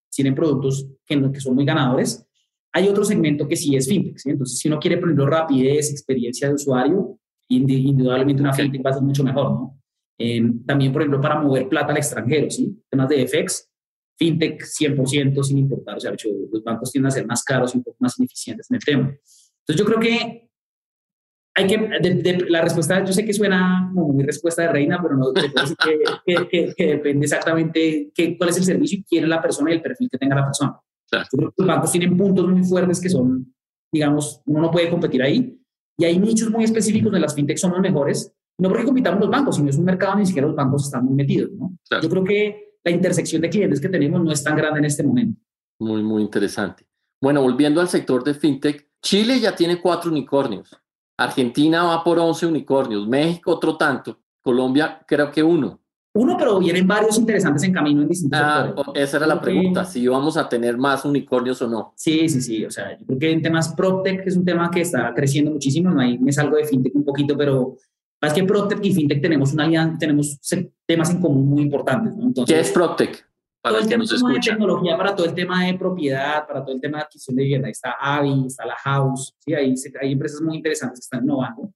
tienen 0.09 0.35
productos 0.35 0.87
que, 1.05 1.31
que 1.31 1.39
son 1.39 1.55
muy 1.55 1.65
ganadores. 1.65 2.25
Hay 2.73 2.87
otro 2.87 3.03
segmento 3.03 3.47
que 3.47 3.55
sí 3.55 3.75
es 3.75 3.87
fintech. 3.87 4.17
¿sí? 4.17 4.29
Entonces, 4.29 4.59
si 4.59 4.67
uno 4.67 4.79
quiere 4.79 4.97
ponerlo 4.97 5.25
rapidez, 5.25 5.91
experiencia 5.91 6.47
de 6.47 6.55
usuario, 6.55 7.19
indudablemente 7.49 8.41
una 8.41 8.53
fintech 8.53 8.85
va 8.85 8.91
a 8.91 8.93
ser 8.93 9.03
mucho 9.03 9.23
mejor. 9.23 9.51
¿no? 9.51 9.81
Eh, 10.17 10.41
también, 10.65 10.91
por 10.91 11.01
ejemplo, 11.01 11.21
para 11.21 11.39
mover 11.39 11.69
plata 11.69 11.91
al 11.91 11.97
extranjero, 11.97 12.49
¿sí? 12.49 12.75
temas 12.89 13.09
de 13.09 13.27
FX, 13.27 13.69
fintech 14.17 14.63
100% 14.63 15.43
sin 15.43 15.57
importar, 15.59 15.97
o 15.97 15.99
sea, 15.99 16.11
hecho, 16.11 16.29
los 16.51 16.63
bancos 16.63 16.91
tienden 16.91 17.07
a 17.07 17.11
ser 17.11 17.27
más 17.27 17.43
caros 17.43 17.73
y 17.73 17.77
un 17.77 17.83
poco 17.83 17.97
más 17.99 18.17
ineficientes 18.17 18.69
en 18.71 18.75
el 18.75 18.83
tema. 18.83 19.17
Entonces 19.67 19.75
yo 19.75 19.85
creo 19.85 19.99
que 19.99 20.46
hay 21.57 21.65
que, 21.65 22.45
la 22.49 22.61
respuesta, 22.61 23.03
yo 23.03 23.11
sé 23.11 23.25
que 23.25 23.33
suena 23.33 23.91
como 23.91 24.13
muy 24.13 24.23
respuesta 24.23 24.61
de 24.61 24.67
reina, 24.67 24.99
pero 25.01 25.17
no, 25.17 25.33
que, 25.33 26.47
que, 26.51 26.73
que, 26.75 26.85
depende 26.85 27.25
exactamente 27.25 28.11
qué, 28.13 28.37
cuál 28.37 28.51
es 28.51 28.57
el 28.57 28.63
servicio 28.63 28.99
y 28.99 29.03
quién 29.03 29.23
es 29.23 29.29
la 29.29 29.41
persona 29.41 29.71
y 29.71 29.73
el 29.73 29.81
perfil 29.81 30.07
que 30.11 30.19
tenga 30.19 30.35
la 30.35 30.45
persona. 30.45 30.79
Yo 31.11 31.19
creo 31.31 31.49
que 31.49 31.55
los 31.57 31.67
bancos 31.67 31.91
tienen 31.91 32.15
puntos 32.15 32.47
muy 32.47 32.63
fuertes 32.63 33.01
que 33.01 33.09
son, 33.09 33.55
digamos, 33.91 34.39
uno 34.45 34.61
no 34.61 34.71
puede 34.71 34.87
competir 34.87 35.23
ahí. 35.23 35.59
Y 35.97 36.05
hay 36.05 36.19
nichos 36.19 36.51
muy 36.51 36.63
específicos 36.63 37.05
donde 37.05 37.21
las 37.21 37.33
fintechs 37.33 37.61
son 37.61 37.71
los 37.71 37.79
mejores, 37.79 38.31
no 38.59 38.69
porque 38.69 38.85
compitamos 38.85 39.19
los 39.19 39.29
bancos, 39.29 39.55
sino 39.55 39.71
es 39.71 39.77
un 39.77 39.85
mercado 39.85 40.15
ni 40.15 40.27
siquiera 40.27 40.47
los 40.47 40.55
bancos 40.55 40.85
están 40.85 41.05
muy 41.05 41.15
metidos. 41.15 41.49
¿no? 41.53 41.75
Yo 42.03 42.07
creo 42.07 42.23
que 42.23 42.75
la 42.83 42.91
intersección 42.91 43.41
de 43.41 43.49
clientes 43.49 43.81
que 43.81 43.89
tenemos 43.89 44.23
no 44.23 44.31
es 44.31 44.43
tan 44.43 44.55
grande 44.55 44.77
en 44.77 44.85
este 44.85 45.01
momento. 45.01 45.41
Muy, 45.79 46.03
muy 46.03 46.21
interesante. 46.21 46.85
Bueno, 47.19 47.41
volviendo 47.41 47.81
al 47.81 47.87
sector 47.87 48.23
de 48.23 48.35
fintech, 48.35 48.87
Chile 49.01 49.39
ya 49.39 49.55
tiene 49.55 49.81
cuatro 49.81 50.11
unicornios, 50.11 50.69
Argentina 51.17 51.83
va 51.83 52.03
por 52.03 52.19
11 52.19 52.45
unicornios, 52.45 53.07
México 53.07 53.51
otro 53.51 53.75
tanto, 53.75 54.19
Colombia 54.41 55.03
creo 55.07 55.31
que 55.31 55.41
uno. 55.41 55.79
Uno, 56.13 56.35
pero 56.35 56.57
vienen 56.57 56.87
varios 56.87 57.17
interesantes 57.17 57.63
en 57.63 57.71
camino 57.71 58.01
en 58.01 58.07
distintos 58.07 58.39
ah, 58.41 58.73
Esa 58.95 59.17
era 59.17 59.27
la 59.27 59.39
pregunta, 59.39 59.85
si 59.85 60.07
vamos 60.07 60.35
a 60.35 60.49
tener 60.49 60.75
más 60.75 61.05
unicornios 61.05 61.61
o 61.61 61.67
no. 61.67 61.93
Sí, 61.95 62.27
sí, 62.27 62.41
sí. 62.41 62.65
O 62.65 62.71
sea, 62.71 62.97
yo 62.97 63.05
creo 63.05 63.19
que 63.19 63.31
en 63.31 63.41
temas 63.41 63.73
PropTech 63.75 64.25
es 64.25 64.35
un 64.35 64.43
tema 64.43 64.71
que 64.71 64.81
está 64.81 65.13
creciendo 65.13 65.51
muchísimo. 65.51 65.99
Ahí 65.99 66.17
me 66.17 66.31
salgo 66.31 66.57
de 66.57 66.65
FinTech 66.65 66.95
un 66.95 67.05
poquito, 67.05 67.37
pero 67.37 67.75
es 68.19 68.33
que 68.33 68.43
PropTech 68.43 68.83
y 68.83 68.93
FinTech 68.95 69.21
tenemos 69.21 69.53
una 69.53 69.65
alianza, 69.65 69.99
tenemos 69.99 70.39
temas 70.87 71.11
en 71.11 71.21
común 71.21 71.47
muy 71.47 71.61
importantes. 71.61 72.15
¿no? 72.15 72.25
Entonces, 72.25 72.55
¿Qué 72.55 72.61
es 72.61 72.71
PropTech? 72.71 73.26
Para 73.69 73.79
todo 73.79 73.83
el 73.83 73.89
tema 73.89 74.33
de 74.33 74.39
tecnología, 74.39 74.97
para 74.97 75.15
todo 75.15 75.25
el 75.25 75.33
tema 75.33 75.65
de 75.65 75.73
propiedad, 75.77 76.47
para 76.47 76.63
todo 76.63 76.75
el 76.75 76.81
tema 76.81 76.97
de 76.97 77.03
adquisición 77.03 77.35
de 77.35 77.43
vivienda. 77.43 77.67
Ahí 77.67 77.71
está 77.71 77.95
Avi, 77.99 78.45
está 78.47 78.65
la 78.65 78.75
House, 78.75 79.35
¿sí? 79.39 79.53
Ahí 79.53 79.73
hay 80.01 80.11
empresas 80.11 80.41
muy 80.41 80.57
interesantes 80.57 80.99
que 80.99 81.03
están 81.03 81.23
innovando. 81.23 81.73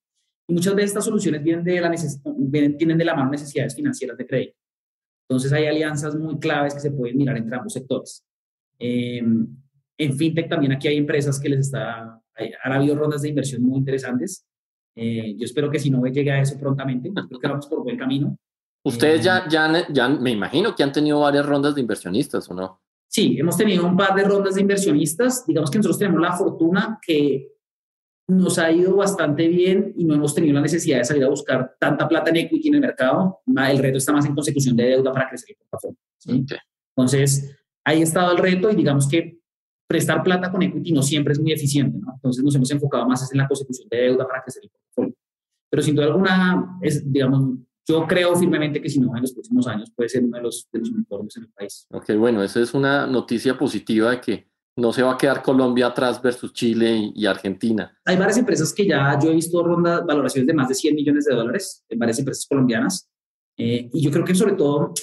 Y 0.48 0.54
muchas 0.54 0.76
de 0.76 0.84
estas 0.84 1.06
soluciones 1.06 1.44
vienen 1.44 1.64
de 1.64 1.82
la 1.82 1.94
vienen, 2.38 2.78
tienen 2.78 2.98
de 2.98 3.06
la 3.06 3.16
mano 3.16 3.30
necesidades 3.30 3.76
financieras 3.76 4.18
de 4.18 4.26
crédito. 4.26 4.58
Entonces 5.30 5.52
hay 5.54 5.66
alianzas 5.66 6.16
muy 6.16 6.40
claves 6.40 6.74
que 6.74 6.80
se 6.80 6.92
pueden 6.92 7.18
mirar 7.18 7.38
entre 7.38 7.56
ambos 7.56 7.74
sectores. 7.74 8.26
Em, 8.78 9.48
en 9.98 10.18
FinTech 10.18 10.50
también 10.50 10.72
aquí 10.72 10.88
hay 10.88 10.98
empresas 10.98 11.40
que 11.40 11.50
les 11.50 11.60
está, 11.60 12.20
han 12.64 12.72
habido 12.72 12.96
rondas 12.96 13.22
de 13.22 13.30
inversión 13.30 13.62
muy 13.62 13.78
interesantes 13.78 14.46
eh, 14.96 15.36
yo 15.38 15.46
espero 15.46 15.70
que 15.70 15.80
si 15.80 15.90
no 15.90 16.04
llegue 16.06 16.32
a 16.32 16.42
eso 16.42 16.60
prontamente, 16.60 17.12
creo 17.14 17.40
que 17.40 17.48
vamos 17.48 17.68
por 17.68 17.84
buen 17.84 17.98
camino. 17.98 18.38
Ustedes 18.84 19.24
ya, 19.24 19.40
eh, 19.40 19.44
ya, 19.50 19.88
ya, 19.90 20.10
me 20.10 20.32
imagino 20.32 20.76
que 20.76 20.84
han 20.84 20.92
tenido 20.92 21.20
varias 21.20 21.46
rondas 21.46 21.76
de 21.76 21.82
inversionistas, 21.82 22.50
¿o 22.50 22.54
no? 22.54 22.82
Sí, 23.08 23.38
hemos 23.38 23.58
tenido 23.58 23.86
un 23.86 23.98
par 23.98 24.16
de 24.16 24.24
rondas 24.24 24.56
de 24.56 24.62
inversionistas. 24.62 25.46
Digamos 25.46 25.70
que 25.70 25.78
nosotros 25.78 26.00
tenemos 26.00 26.22
la 26.22 26.32
fortuna 26.32 27.00
que 27.06 27.52
nos 28.28 28.58
ha 28.58 28.72
ido 28.72 28.96
bastante 28.96 29.48
bien 29.50 29.94
y 29.98 30.06
no 30.06 30.16
hemos 30.16 30.34
tenido 30.34 30.56
la 30.56 30.62
necesidad 30.62 31.00
de 31.00 31.06
salir 31.06 31.24
a 31.26 31.30
buscar 31.30 31.76
tanta 31.80 32.08
plata 32.08 32.30
en 32.30 32.38
equity 32.38 32.70
en 32.70 32.76
el 32.76 32.82
mercado. 32.82 33.42
El 33.46 33.80
reto 33.80 33.98
está 33.98 34.14
más 34.14 34.26
en 34.26 34.34
consecución 34.34 34.78
de 34.78 34.86
deuda 34.86 35.12
para 35.12 35.28
crecer 35.28 35.50
el 35.50 35.58
portafolio. 35.58 35.98
Entonces, 36.96 37.54
ahí 37.84 38.00
ha 38.00 38.04
estado 38.04 38.32
el 38.32 38.38
reto 38.38 38.72
y 38.72 38.76
digamos 38.76 39.10
que 39.10 39.42
prestar 39.88 40.24
plata 40.24 40.50
con 40.50 40.62
equity 40.62 40.94
no 40.94 41.04
siempre 41.04 41.34
es 41.34 41.40
muy 41.40 41.52
eficiente, 41.52 41.98
¿no? 42.00 42.14
Entonces 42.16 42.42
nos 42.42 42.56
hemos 42.56 42.72
enfocado 42.72 43.06
más 43.06 43.30
en 43.30 43.38
la 43.38 43.48
consecución 43.48 43.90
de 43.90 43.98
deuda 43.98 44.26
para 44.26 44.42
crecer 44.42 44.64
el 44.64 44.70
portafolio. 44.70 45.16
Pero 45.70 45.84
sin 45.84 45.96
duda 45.96 46.06
alguna, 46.06 46.78
es, 46.82 47.12
digamos, 47.12 47.58
yo 47.88 48.06
creo 48.08 48.36
firmemente 48.36 48.82
que 48.82 48.90
si 48.90 49.00
no, 49.00 49.16
en 49.16 49.22
los 49.22 49.34
próximos 49.34 49.68
años 49.68 49.92
puede 49.96 50.10
ser 50.10 50.24
uno 50.24 50.38
de 50.38 50.44
los, 50.44 50.68
de 50.72 50.80
los 50.80 50.90
unicornios 50.90 51.38
en 51.38 51.44
el 51.44 51.50
país. 51.50 51.88
Ok, 51.92 52.14
bueno, 52.16 52.44
esa 52.44 52.62
es 52.62 52.74
una 52.74 53.08
noticia 53.08 53.58
positiva 53.58 54.12
de 54.12 54.22
que 54.22 54.52
no 54.78 54.94
se 54.94 55.04
va 55.04 55.14
a 55.14 55.18
quedar 55.18 55.42
Colombia 55.42 55.88
atrás 55.88 56.22
versus 56.22 56.54
Chile 56.54 57.12
y, 57.14 57.26
Argentina. 57.26 57.98
Hay 58.06 58.18
varias 58.18 58.38
empresas 58.38 58.74
que 58.74 58.86
ya 58.88 59.18
yo 59.22 59.32
he 59.32 59.36
visto 59.36 59.62
rondas, 59.64 60.06
valoraciones 60.06 60.48
de 60.48 60.54
más 60.54 60.70
de 60.70 60.76
100 60.76 60.96
millones 60.96 61.26
de 61.26 61.36
dólares 61.36 61.84
en 61.90 62.00
varias 62.00 62.20
empresas 62.20 62.46
colombianas. 62.48 63.10
Eh, 63.58 63.90
y 63.92 64.02
yo 64.02 64.12
creo 64.12 64.24
que 64.24 64.34
sobre 64.34 64.54
todo 64.54 64.94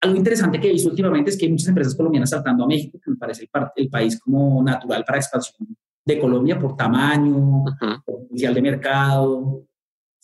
algo 0.00 0.16
interesante 0.16 0.60
que 0.60 0.68
he 0.68 0.72
visto 0.72 0.90
últimamente 0.90 1.30
es 1.30 1.36
que 1.36 1.46
hay 1.46 1.50
muchas 1.50 1.68
empresas 1.68 1.94
colombianas 1.96 2.30
saltando 2.30 2.64
a 2.64 2.68
México, 2.68 3.00
que 3.02 3.10
me 3.10 3.16
parece 3.16 3.42
el, 3.42 3.50
el 3.74 3.88
país 3.90 4.18
como 4.20 4.62
natural 4.62 5.04
para 5.04 5.18
expansión 5.18 5.76
de 6.04 6.18
Colombia 6.20 6.58
por 6.58 6.76
tamaño, 6.76 7.64
por 8.06 8.20
potencial 8.20 8.54
de 8.54 8.62
mercado, 8.62 9.67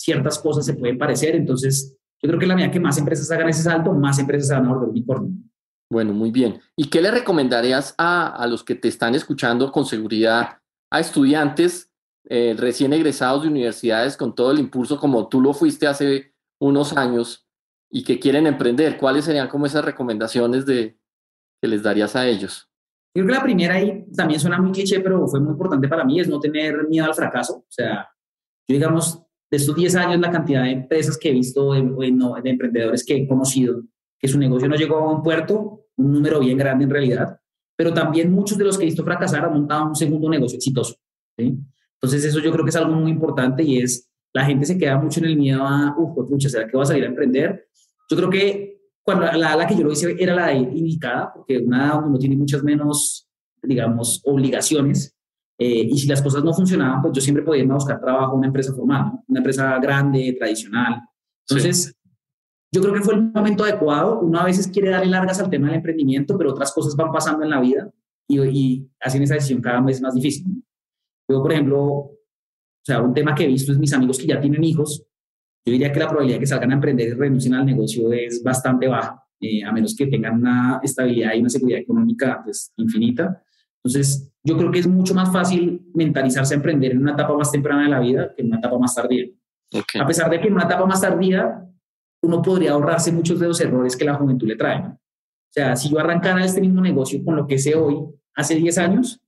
ciertas 0.05 0.39
cosas 0.39 0.67
se 0.67 0.75
pueden 0.75 0.99
parecer. 0.99 1.35
Entonces, 1.35 1.97
yo 2.23 2.29
creo 2.29 2.39
que 2.39 2.47
la 2.47 2.55
medida 2.55 2.71
que 2.71 2.81
más 2.81 2.99
empresas 2.99 3.31
hagan 3.31 3.49
ese 3.49 3.63
salto, 3.63 3.93
más 3.93 4.19
empresas 4.19 4.49
se 4.49 4.55
van 4.55 4.67
a 4.67 4.75
volver 4.75 4.89
unicornio. 4.91 5.31
Bueno, 5.91 6.13
muy 6.13 6.31
bien. 6.31 6.61
¿Y 6.77 6.89
qué 6.89 7.01
le 7.01 7.11
recomendarías 7.11 7.95
a, 7.99 8.29
a 8.29 8.47
los 8.47 8.65
que 8.65 8.75
te 8.75 8.89
están 8.89 9.15
escuchando 9.15 9.71
con 9.71 9.85
seguridad, 9.85 10.59
a 10.91 11.01
estudiantes 11.01 11.91
eh, 12.29 12.55
recién 12.57 12.93
egresados 12.93 13.43
de 13.43 13.49
universidades 13.49 14.17
con 14.17 14.35
todo 14.35 14.51
el 14.51 14.59
impulso 14.59 14.99
como 14.99 15.29
tú 15.29 15.41
lo 15.41 15.53
fuiste 15.53 15.87
hace 15.87 16.33
unos 16.59 16.97
años? 16.97 17.45
y 17.95 18.03
que 18.03 18.19
quieren 18.19 18.49
emprender, 18.49 18.97
¿cuáles 18.97 19.25
serían 19.25 19.47
como 19.47 19.67
esas 19.67 19.85
recomendaciones 19.85 20.67
de, 20.67 20.99
que 21.63 21.69
les 21.69 21.81
darías 21.81 22.17
a 22.17 22.27
ellos? 22.27 22.69
Yo 23.17 23.23
creo 23.23 23.27
que 23.27 23.33
la 23.35 23.43
primera 23.45 23.81
y 23.81 24.05
también 24.11 24.41
suena 24.41 24.61
muy 24.61 24.73
cliché, 24.73 24.99
pero 24.99 25.29
fue 25.29 25.39
muy 25.39 25.53
importante 25.53 25.87
para 25.87 26.05
mí, 26.05 26.19
es 26.19 26.27
no 26.27 26.41
tener 26.41 26.89
miedo 26.89 27.07
al 27.07 27.15
fracaso. 27.15 27.59
O 27.59 27.71
sea, 27.71 28.09
yo 28.69 28.75
digamos, 28.75 29.24
de 29.55 29.59
estos 29.59 29.77
10 29.77 29.95
años, 29.95 30.21
la 30.21 30.31
cantidad 30.31 30.65
de 30.65 30.71
empresas 30.71 31.17
que 31.17 31.31
he 31.31 31.33
visto, 31.33 31.73
de, 31.73 31.81
de 31.81 32.51
emprendedores 32.51 33.05
que 33.05 33.17
he 33.17 33.29
conocido, 33.29 33.83
que 34.19 34.27
su 34.27 34.39
negocio 34.39 34.69
no 34.69 34.75
llegó 34.75 34.97
a 34.97 35.13
un 35.13 35.23
puerto, 35.23 35.87
un 35.97 36.13
número 36.13 36.41
bien 36.41 36.59
grande 36.59 36.85
en 36.85 36.91
realidad, 36.91 37.39
pero 37.77 37.95
también 37.95 38.33
muchos 38.33 38.59
de 38.59 38.65
los 38.65 38.77
que 38.77 38.85
he 38.85 38.87
visto 38.87 39.05
fracasar 39.05 39.45
han 39.45 39.53
montado 39.53 39.87
un 39.87 39.95
segundo 39.95 40.29
negocio 40.29 40.57
exitoso. 40.57 40.97
¿sí? 41.37 41.57
Entonces 41.95 42.25
eso 42.25 42.41
yo 42.41 42.51
creo 42.51 42.65
que 42.65 42.71
es 42.71 42.77
algo 42.77 42.95
muy 42.95 43.13
importante 43.13 43.63
y 43.63 43.79
es, 43.79 44.11
la 44.33 44.45
gente 44.45 44.67
se 44.67 44.77
queda 44.77 44.99
mucho 44.99 45.21
en 45.21 45.27
el 45.27 45.37
miedo 45.37 45.63
a, 45.63 45.95
uff, 45.97 46.29
pucha, 46.29 46.49
¿será 46.49 46.67
que 46.67 46.77
va 46.77 46.83
a 46.83 46.87
salir 46.87 47.05
a 47.05 47.09
emprender? 47.09 47.69
Yo 48.11 48.17
creo 48.17 48.31
que 48.31 48.81
cuando 49.05 49.27
la, 49.27 49.67
que 49.69 49.77
yo 49.77 49.85
lo 49.85 49.93
hice 49.93 50.17
era 50.19 50.35
la 50.35 50.53
indicada, 50.53 51.33
porque 51.33 51.59
una 51.59 51.97
uno 51.99 52.19
tiene 52.19 52.37
muchas 52.37 52.63
menos, 52.65 53.29
digamos, 53.63 54.21
obligaciones. 54.25 55.15
Eh, 55.59 55.89
y 55.91 55.99
si 55.99 56.09
las 56.09 56.21
cosas 56.21 56.43
no 56.43 56.53
funcionaban, 56.53 57.01
pues 57.01 57.15
yo 57.15 57.21
siempre 57.21 57.45
podía 57.45 57.63
irme 57.63 57.75
a 57.75 57.77
buscar 57.77 58.01
trabajo 58.01 58.33
en 58.33 58.39
una 58.39 58.47
empresa 58.49 58.75
formal, 58.75 59.13
una 59.29 59.39
empresa 59.39 59.79
grande, 59.79 60.37
tradicional. 60.39 61.03
Entonces, 61.49 61.95
yo 62.73 62.81
creo 62.81 62.95
que 62.95 63.03
fue 63.03 63.15
el 63.15 63.33
momento 63.33 63.63
adecuado. 63.65 64.21
Uno 64.21 64.41
a 64.41 64.45
veces 64.45 64.67
quiere 64.67 64.91
darle 64.91 65.11
largas 65.11 65.39
al 65.41 65.51
tema 65.51 65.69
del 65.69 65.77
emprendimiento, 65.77 66.37
pero 66.37 66.51
otras 66.51 66.73
cosas 66.73 66.97
van 66.97 67.13
pasando 67.13 67.45
en 67.45 67.51
la 67.51 67.61
vida 67.61 67.89
y, 68.29 68.41
y 68.41 68.91
hacen 69.01 69.23
esa 69.23 69.35
decisión 69.35 69.61
cada 69.61 69.81
vez 69.81 70.01
más 70.03 70.15
difícil. 70.15 70.65
Yo, 71.29 71.41
por 71.41 71.53
ejemplo, 71.53 72.15
o 72.85 72.87
sea, 72.87 73.01
un 73.01 73.15
tema 73.15 73.35
que 73.35 73.45
he 73.45 73.47
visto 73.47 73.73
es 73.73 73.79
mis 73.79 73.93
amigos 73.95 74.19
que 74.19 74.27
ya 74.27 74.41
tienen 74.41 74.63
hijos. 74.63 75.07
Yo 75.65 75.73
diría 75.73 75.91
que 75.93 76.01
la 76.01 76.07
probabilidad 76.07 76.37
de 76.37 76.41
que 76.41 76.47
salgan 76.47 76.73
a 76.73 76.75
emprender 76.75 77.09
y 77.09 77.13
renuncien 77.13 77.55
al 77.55 77.65
negocio 77.65 78.13
es 78.13 78.43
bastante 78.43 78.89
baja, 78.89 79.25
eh, 79.41 79.65
a 79.65 79.73
menos 79.73 79.95
que 79.97 80.07
tengan 80.07 80.37
una 80.37 80.81
estabilidad 80.83 81.33
y 81.35 81.41
una 81.41 81.49
seguridad 81.49 81.81
económica 81.81 82.43
pues, 82.45 82.73
infinita. 82.77 83.43
Entonces, 83.85 84.33
yo 84.43 84.57
creo 84.57 84.71
que 84.71 84.79
es 84.79 84.87
mucho 84.87 85.15
más 85.15 85.31
fácil 85.33 85.91
mentalizarse 85.95 86.55
a 86.55 86.57
emprender 86.57 86.93
en 86.93 87.03
una 87.03 87.13
etapa 87.13 87.37
más 87.37 87.53
temprana 87.53 87.83
de 87.83 87.89
la 87.91 88.01
vida 88.01 88.33
que 88.35 88.43
en 88.43 88.49
una 88.49 88.59
etapa 88.59 88.79
más 88.79 88.95
tardía. 88.95 89.27
A 90.01 90.07
pesar 90.07 90.31
de 90.31 90.41
que 90.41 90.49
en 90.49 90.55
una 90.55 90.65
etapa 90.65 90.87
más 90.87 91.01
tardía 91.01 91.67
uno 92.23 92.41
podría 92.41 92.73
ahorrarse 92.73 93.13
muchos 93.13 93.39
de 93.39 93.49
los 93.49 93.61
errores 93.61 93.97
que 93.97 94.05
la 94.05 94.15
juventud 94.15 94.47
le 94.47 94.57
trae. 94.57 94.81
O 94.81 94.99
sea, 95.51 95.77
si 95.77 95.91
yo 95.91 95.99
arrancara 95.99 96.45
este 96.45 96.61
mismo 96.61 96.81
negocio 96.81 97.23
con 97.25 97.37
lo 97.37 97.47
que 97.47 97.59
sé 97.59 97.75
hoy, 97.75 97.99
hace 98.35 98.55
10 98.55 98.79
años, 98.79 99.21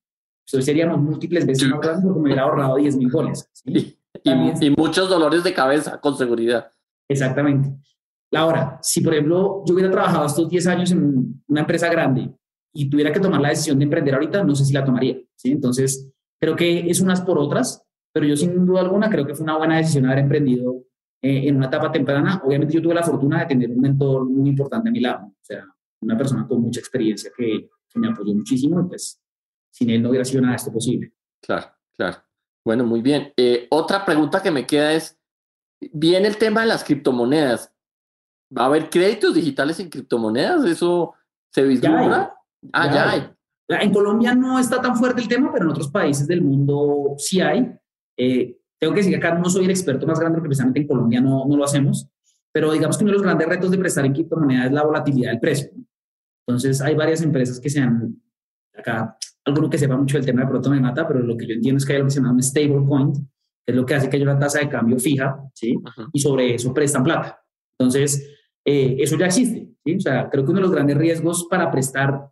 pues 0.45 0.55
hoy 0.55 0.63
seríamos 0.63 1.01
múltiples 1.01 1.47
veces 1.47 1.69
más 1.69 1.81
grandes 1.81 2.05
porque 2.05 2.21
me 2.21 2.27
hubiera 2.27 2.43
ahorrado 2.43 2.77
10 2.77 2.97
mil 2.97 3.11
goles. 3.11 3.51
Y, 3.65 3.99
y, 4.25 4.71
muchos 4.71 5.09
dolores 5.09 5.45
de 5.45 5.53
cabeza, 5.53 6.01
con 6.01 6.17
seguridad. 6.17 6.73
Exactamente. 7.09 7.71
Ahora, 8.35 8.79
si 8.83 9.03
por 9.03 9.13
ejemplo 9.13 9.63
yo 9.67 9.75
hubiera 9.75 9.91
trabajado 9.91 10.27
estos 10.27 10.49
10 10.49 10.67
años 10.67 10.91
en 10.91 11.43
una 11.47 11.61
empresa 11.61 11.89
grande 11.89 12.31
y 12.77 12.91
tuviera 12.91 13.13
que 13.13 13.21
tomar 13.21 13.41
la 13.41 13.49
decisión 13.49 13.79
de 13.79 13.85
emprender 13.85 14.15
ahorita, 14.15 14.45
no 14.45 14.55
sé 14.55 14.65
si 14.65 14.73
la 14.73 14.85
tomaría. 14.85 15.19
¿sí? 15.35 15.51
Entonces, 15.51 16.13
creo 16.39 16.55
que 16.55 16.91
es 16.91 17.01
unas 17.01 17.23
por 17.23 17.39
otras, 17.39 17.83
pero 18.13 18.27
yo 18.27 18.37
sin 18.37 18.65
duda 18.67 18.83
alguna 18.83 19.11
creo 19.11 19.27
que 19.27 19.35
fue 19.35 19.45
una 19.45 19.57
buena 19.57 19.79
decisión 19.79 20.07
haber 20.07 20.21
emprendido 20.21 20.85
eh, 21.23 21.49
en 21.49 21.57
una 21.57 21.67
etapa 21.67 21.91
temprana, 21.91 22.43
obviamente 22.45 22.75
yo 22.75 22.83
tuve 22.83 22.95
la 22.95 23.03
fortuna 23.03 23.41
de 23.41 23.47
tener 23.47 23.71
un 23.71 23.81
mentor 23.81 24.29
muy 24.29 24.51
importante 24.51 24.91
a 24.91 24.93
mi 24.93 25.01
lado, 25.01 25.27
o 25.27 25.43
sea, 25.43 25.65
una 26.01 26.17
persona 26.17 26.47
con 26.47 26.61
mucha 26.61 26.81
experiencia 26.81 27.31
que, 27.37 27.71
me 27.95 28.09
apoyó 28.09 28.35
muchísimo 28.35 28.79
y 28.79 28.89
pues 28.89 29.23
sin 29.71 29.89
él 29.89 30.03
no 30.03 30.11
hubiera 30.11 30.23
sido 30.23 30.43
nada 30.43 30.53
de 30.53 30.57
esto 30.57 30.71
posible. 30.71 31.15
Claro, 31.41 31.69
claro. 31.97 32.19
Bueno, 32.63 32.85
muy 32.85 33.01
bien. 33.01 33.33
Eh, 33.39 33.67
otra 33.71 34.05
pregunta 34.05 34.43
que 34.43 34.51
me 34.51 34.67
queda 34.67 34.93
es, 34.93 35.19
viene 35.93 36.29
el 36.29 36.37
tema 36.37 36.61
de 36.61 36.67
las 36.67 36.85
criptomonedas. 36.85 37.73
¿Va 38.55 38.65
a 38.65 38.67
haber 38.67 38.91
créditos 38.91 39.35
digitales 39.35 39.81
en 39.81 39.89
criptomonedas? 39.89 40.67
¿Eso 40.67 41.15
se 41.51 41.63
vislumbra? 41.63 42.36
Ah, 42.73 42.93
ya 42.93 43.11
hay. 43.11 43.23
En 43.69 43.93
Colombia 43.93 44.35
no 44.35 44.59
está 44.59 44.81
tan 44.81 44.97
fuerte 44.97 45.23
el 45.23 45.29
tema, 45.29 45.51
pero 45.53 45.65
en 45.65 45.71
otros 45.73 45.89
países 45.89 46.27
del 46.27 46.43
mundo 46.43 47.15
sí 47.19 47.41
hay. 47.41 47.73
Eh, 48.17 48.59
tengo 48.79 48.93
que 48.93 49.01
decir 49.01 49.13
que 49.13 49.27
acá 49.27 49.37
no 49.37 49.49
soy 49.51 49.65
el 49.65 49.71
experto 49.71 50.07
más 50.07 50.21
grande 50.21 50.37
porque 50.37 50.49
precisamente 50.49 50.81
en 50.81 50.87
Colombia 50.87 51.21
no, 51.21 51.45
no 51.47 51.57
lo 51.57 51.65
hacemos, 51.65 52.09
pero 52.53 52.73
digamos 52.73 52.97
que 52.97 53.05
uno 53.05 53.13
de 53.13 53.19
los 53.19 53.23
grandes 53.23 53.49
retos 53.49 53.71
de 53.71 53.79
prestar 53.79 54.07
en 54.07 54.13
criptomonedas 54.13 54.67
es 54.67 54.73
la 54.73 54.85
volatilidad 54.85 55.31
del 55.31 55.41
precio. 55.41 55.71
Entonces 56.47 56.81
hay 56.81 56.95
varias 56.95 57.23
empresas 57.23 57.59
que 57.59 57.69
se 57.69 57.81
han, 57.81 58.23
acá 58.77 59.17
alguno 59.47 59.71
que 59.71 59.79
sepa 59.79 59.97
mucho 59.97 60.17
del 60.17 60.27
tema 60.27 60.43
de 60.43 60.49
pronto 60.49 60.71
me 60.71 60.81
mata, 60.81 61.07
pero 61.07 61.21
lo 61.21 61.37
que 61.37 61.47
yo 61.47 61.55
entiendo 61.55 61.79
es 61.79 61.87
que 61.87 61.93
hay 61.93 61.97
algo 61.97 62.09
que 62.09 62.13
se 62.13 62.21
llama 62.21 62.33
un 62.33 62.43
stablecoin, 62.43 63.13
que 63.13 63.73
es 63.73 63.75
lo 63.75 63.87
que 63.87 63.95
hace 63.95 64.11
que 64.11 64.17
haya 64.17 64.25
una 64.25 64.39
tasa 64.39 64.59
de 64.59 64.69
cambio 64.69 64.99
fija, 64.99 65.41
¿sí? 65.55 65.77
Y 66.13 66.21
sobre 66.21 66.55
eso 66.55 66.75
prestan 66.75 67.05
plata. 67.05 67.41
Entonces, 67.79 68.29
eh, 68.65 68.97
eso 68.99 69.17
ya 69.17 69.27
existe, 69.27 69.69
¿sí? 69.85 69.97
O 69.97 70.01
sea, 70.01 70.29
creo 70.29 70.45
que 70.45 70.51
uno 70.51 70.61
de 70.61 70.67
los 70.67 70.73
grandes 70.73 70.97
riesgos 70.97 71.47
para 71.49 71.71
prestar, 71.71 72.29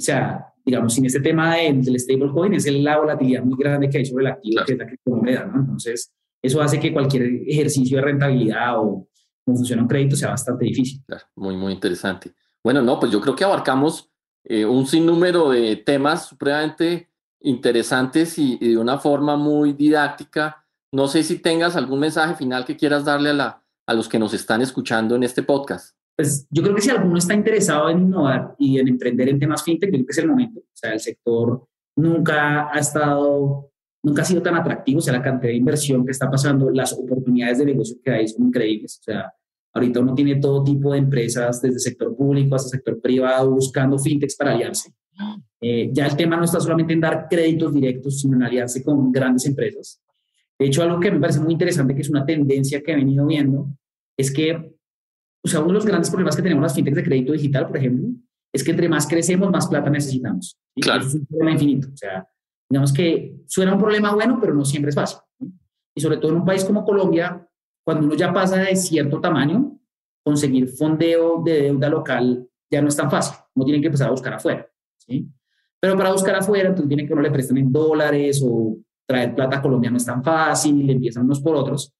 o 0.00 0.02
sea, 0.02 0.46
digamos, 0.64 0.94
sin 0.94 1.04
este 1.04 1.20
tema 1.20 1.56
del, 1.56 1.82
del 1.82 1.98
stablecoin, 1.98 2.54
es 2.54 2.66
la 2.72 2.98
volatilidad 2.98 3.42
muy 3.42 3.58
grande 3.58 3.88
que 3.88 3.98
hay 3.98 4.06
sobre 4.06 4.24
el 4.24 4.32
activo, 4.32 4.62
que 4.64 4.72
es 4.72 4.78
la 4.78 4.86
criptomoneda, 4.86 5.44
¿no? 5.46 5.60
Entonces, 5.60 6.12
eso 6.42 6.62
hace 6.62 6.80
que 6.80 6.92
cualquier 6.92 7.22
ejercicio 7.46 7.98
de 7.98 8.04
rentabilidad 8.04 8.78
o 8.78 9.08
cómo 9.44 9.56
funciona 9.56 9.82
un 9.82 9.88
crédito 9.88 10.16
sea 10.16 10.30
bastante 10.30 10.64
difícil. 10.64 11.02
Claro, 11.06 11.24
muy, 11.36 11.56
muy 11.56 11.72
interesante. 11.72 12.32
Bueno, 12.62 12.82
no, 12.82 12.98
pues 12.98 13.12
yo 13.12 13.20
creo 13.20 13.36
que 13.36 13.44
abarcamos 13.44 14.10
eh, 14.44 14.64
un 14.64 14.86
sinnúmero 14.86 15.50
de 15.50 15.76
temas 15.76 16.26
supremamente 16.26 17.10
interesantes 17.40 18.38
y, 18.38 18.58
y, 18.60 18.70
de 18.70 18.78
una 18.78 18.98
forma 18.98 19.36
muy 19.36 19.72
didáctica. 19.72 20.64
No 20.92 21.08
sé 21.08 21.22
si 21.22 21.38
tengas 21.38 21.76
algún 21.76 22.00
mensaje 22.00 22.34
final 22.34 22.64
que 22.64 22.76
quieras 22.76 23.04
darle 23.04 23.30
a, 23.30 23.34
la, 23.34 23.62
a 23.86 23.94
los 23.94 24.08
que 24.08 24.18
nos 24.18 24.34
están 24.34 24.62
escuchando 24.62 25.14
en 25.14 25.24
este 25.24 25.42
podcast 25.42 25.94
pues 26.20 26.46
yo 26.50 26.62
creo 26.62 26.74
que 26.74 26.82
si 26.82 26.90
alguno 26.90 27.16
está 27.16 27.32
interesado 27.32 27.88
en 27.88 28.00
innovar 28.00 28.54
y 28.58 28.78
en 28.78 28.88
emprender 28.88 29.30
en 29.30 29.38
temas 29.38 29.62
fintech, 29.62 29.88
creo 29.90 30.04
que 30.04 30.12
es 30.12 30.18
el 30.18 30.28
momento. 30.28 30.60
O 30.60 30.74
sea, 30.74 30.92
el 30.92 31.00
sector 31.00 31.66
nunca 31.96 32.70
ha 32.70 32.78
estado, 32.78 33.70
nunca 34.02 34.20
ha 34.20 34.24
sido 34.26 34.42
tan 34.42 34.54
atractivo. 34.54 34.98
O 34.98 35.00
sea, 35.00 35.14
la 35.14 35.22
cantidad 35.22 35.50
de 35.50 35.56
inversión 35.56 36.04
que 36.04 36.10
está 36.10 36.30
pasando, 36.30 36.68
las 36.70 36.92
oportunidades 36.92 37.56
de 37.56 37.64
negocio 37.64 37.96
que 38.04 38.10
hay 38.10 38.28
son 38.28 38.48
increíbles. 38.48 38.98
O 39.00 39.02
sea, 39.02 39.32
ahorita 39.72 40.00
uno 40.00 40.14
tiene 40.14 40.36
todo 40.36 40.62
tipo 40.62 40.92
de 40.92 40.98
empresas, 40.98 41.62
desde 41.62 41.78
sector 41.78 42.14
público 42.14 42.54
hasta 42.54 42.68
sector 42.68 43.00
privado, 43.00 43.50
buscando 43.52 43.98
fintechs 43.98 44.36
para 44.36 44.52
aliarse. 44.52 44.92
Eh, 45.58 45.88
ya 45.90 46.06
el 46.06 46.16
tema 46.16 46.36
no 46.36 46.44
está 46.44 46.60
solamente 46.60 46.92
en 46.92 47.00
dar 47.00 47.28
créditos 47.30 47.72
directos, 47.72 48.20
sino 48.20 48.36
en 48.36 48.42
aliarse 48.42 48.84
con 48.84 49.10
grandes 49.10 49.46
empresas. 49.46 50.02
De 50.58 50.66
hecho, 50.66 50.82
algo 50.82 51.00
que 51.00 51.12
me 51.12 51.18
parece 51.18 51.40
muy 51.40 51.54
interesante, 51.54 51.94
que 51.94 52.02
es 52.02 52.10
una 52.10 52.26
tendencia 52.26 52.82
que 52.82 52.92
he 52.92 52.96
venido 52.96 53.26
viendo, 53.26 53.70
es 54.18 54.30
que 54.30 54.74
o 55.42 55.48
sea, 55.48 55.60
uno 55.60 55.68
de 55.68 55.74
los 55.74 55.86
grandes 55.86 56.10
problemas 56.10 56.36
que 56.36 56.42
tenemos 56.42 56.62
las 56.62 56.74
fintechs 56.74 56.96
de 56.96 57.04
crédito 57.04 57.32
digital, 57.32 57.66
por 57.66 57.76
ejemplo, 57.76 58.08
es 58.52 58.64
que 58.64 58.70
entre 58.72 58.88
más 58.88 59.06
crecemos, 59.06 59.50
más 59.50 59.66
plata 59.68 59.90
necesitamos. 59.90 60.58
Claro. 60.76 61.06
es 61.06 61.14
un 61.14 61.26
problema 61.26 61.52
infinito. 61.52 61.88
O 61.92 61.96
sea, 61.96 62.28
digamos 62.68 62.92
que 62.92 63.36
suena 63.46 63.72
un 63.72 63.78
problema 63.78 64.14
bueno, 64.14 64.38
pero 64.40 64.54
no 64.54 64.64
siempre 64.64 64.90
es 64.90 64.94
fácil. 64.94 65.18
Y 65.94 66.00
sobre 66.00 66.18
todo 66.18 66.32
en 66.32 66.38
un 66.38 66.44
país 66.44 66.64
como 66.64 66.84
Colombia, 66.84 67.46
cuando 67.84 68.06
uno 68.06 68.14
ya 68.14 68.32
pasa 68.32 68.56
de 68.58 68.76
cierto 68.76 69.20
tamaño, 69.20 69.78
conseguir 70.22 70.68
fondeo 70.68 71.42
de 71.42 71.62
deuda 71.62 71.88
local 71.88 72.46
ya 72.70 72.82
no 72.82 72.88
es 72.88 72.96
tan 72.96 73.10
fácil. 73.10 73.36
Uno 73.54 73.64
tiene 73.64 73.80
que 73.80 73.86
empezar 73.86 74.08
a 74.08 74.12
buscar 74.12 74.34
afuera. 74.34 74.68
¿sí? 74.98 75.28
Pero 75.80 75.96
para 75.96 76.12
buscar 76.12 76.36
afuera, 76.36 76.68
entonces 76.68 76.88
tiene 76.88 77.06
que 77.06 77.12
uno 77.12 77.22
le 77.22 77.30
presten 77.30 77.56
en 77.58 77.72
dólares 77.72 78.42
o 78.44 78.76
traer 79.06 79.34
plata 79.34 79.58
a 79.58 79.62
Colombia 79.62 79.90
no 79.90 79.96
es 79.96 80.04
tan 80.04 80.22
fácil, 80.22 80.88
empiezan 80.88 81.24
unos 81.24 81.40
por 81.40 81.56
otros. 81.56 81.92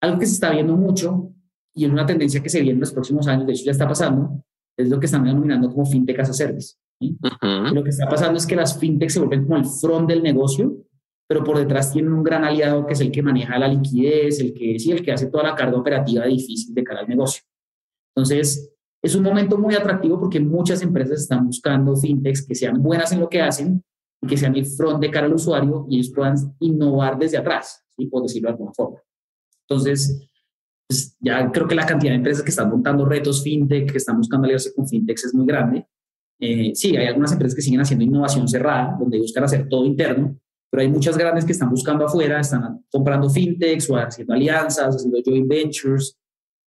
Algo 0.00 0.18
que 0.18 0.26
se 0.26 0.34
está 0.34 0.50
viendo 0.50 0.76
mucho 0.76 1.31
y 1.74 1.84
es 1.84 1.90
una 1.90 2.06
tendencia 2.06 2.42
que 2.42 2.48
se 2.48 2.60
viene 2.60 2.74
en 2.74 2.80
los 2.80 2.92
próximos 2.92 3.26
años, 3.28 3.46
de 3.46 3.52
hecho 3.52 3.64
ya 3.64 3.72
está 3.72 3.88
pasando, 3.88 4.42
es 4.76 4.88
lo 4.88 4.98
que 4.98 5.06
están 5.06 5.24
denominando 5.24 5.70
como 5.70 5.84
fintech 5.84 6.18
as 6.20 6.30
a 6.30 6.32
service. 6.32 6.76
Lo 7.72 7.82
que 7.82 7.90
está 7.90 8.08
pasando 8.08 8.38
es 8.38 8.46
que 8.46 8.56
las 8.56 8.78
fintech 8.78 9.10
se 9.10 9.18
vuelven 9.18 9.44
como 9.44 9.56
el 9.56 9.64
front 9.64 10.08
del 10.08 10.22
negocio, 10.22 10.76
pero 11.28 11.42
por 11.42 11.58
detrás 11.58 11.92
tienen 11.92 12.12
un 12.12 12.22
gran 12.22 12.44
aliado 12.44 12.86
que 12.86 12.92
es 12.92 13.00
el 13.00 13.10
que 13.10 13.22
maneja 13.22 13.58
la 13.58 13.68
liquidez, 13.68 14.40
el 14.40 14.52
que, 14.52 14.78
sí, 14.78 14.92
el 14.92 15.02
que 15.02 15.12
hace 15.12 15.26
toda 15.26 15.44
la 15.44 15.54
carga 15.54 15.78
operativa 15.78 16.26
difícil 16.26 16.74
de 16.74 16.84
cara 16.84 17.00
al 17.00 17.08
negocio. 17.08 17.42
Entonces, 18.14 18.70
es 19.02 19.14
un 19.14 19.22
momento 19.22 19.58
muy 19.58 19.74
atractivo 19.74 20.20
porque 20.20 20.38
muchas 20.38 20.82
empresas 20.82 21.22
están 21.22 21.46
buscando 21.46 21.96
fintechs 21.96 22.46
que 22.46 22.54
sean 22.54 22.82
buenas 22.82 23.12
en 23.12 23.20
lo 23.20 23.28
que 23.28 23.40
hacen 23.40 23.82
y 24.20 24.26
que 24.26 24.36
sean 24.36 24.54
el 24.54 24.66
front 24.66 25.00
de 25.00 25.10
cara 25.10 25.26
al 25.26 25.34
usuario 25.34 25.86
y 25.88 25.96
ellos 25.96 26.12
puedan 26.14 26.36
innovar 26.60 27.18
desde 27.18 27.38
atrás, 27.38 27.82
¿sí? 27.96 28.06
por 28.06 28.22
decirlo 28.22 28.48
de 28.48 28.52
alguna 28.52 28.72
forma. 28.72 28.98
Entonces, 29.66 30.28
pues, 30.86 31.16
ya 31.20 31.50
creo 31.50 31.66
que 31.66 31.74
la 31.74 31.86
cantidad 31.86 32.12
de 32.12 32.16
empresas 32.16 32.42
que 32.42 32.50
están 32.50 32.70
montando 32.70 33.04
retos 33.04 33.42
fintech, 33.42 33.90
que 33.90 33.98
están 33.98 34.18
buscando 34.18 34.44
aliarse 34.44 34.74
con 34.74 34.86
fintechs 34.86 35.24
es 35.24 35.34
muy 35.34 35.46
grande. 35.46 35.86
Eh, 36.38 36.72
sí, 36.74 36.96
hay 36.96 37.06
algunas 37.06 37.32
empresas 37.32 37.54
que 37.54 37.62
siguen 37.62 37.80
haciendo 37.80 38.04
innovación 38.04 38.48
cerrada, 38.48 38.96
donde 38.98 39.18
buscan 39.18 39.44
hacer 39.44 39.68
todo 39.68 39.86
interno, 39.86 40.36
pero 40.70 40.82
hay 40.82 40.88
muchas 40.88 41.16
grandes 41.16 41.44
que 41.44 41.52
están 41.52 41.70
buscando 41.70 42.06
afuera, 42.06 42.40
están 42.40 42.84
comprando 42.90 43.30
fintechs 43.30 43.88
o 43.90 43.96
haciendo 43.96 44.34
alianzas, 44.34 44.96
haciendo 44.96 45.18
joint 45.24 45.48
ventures. 45.48 46.18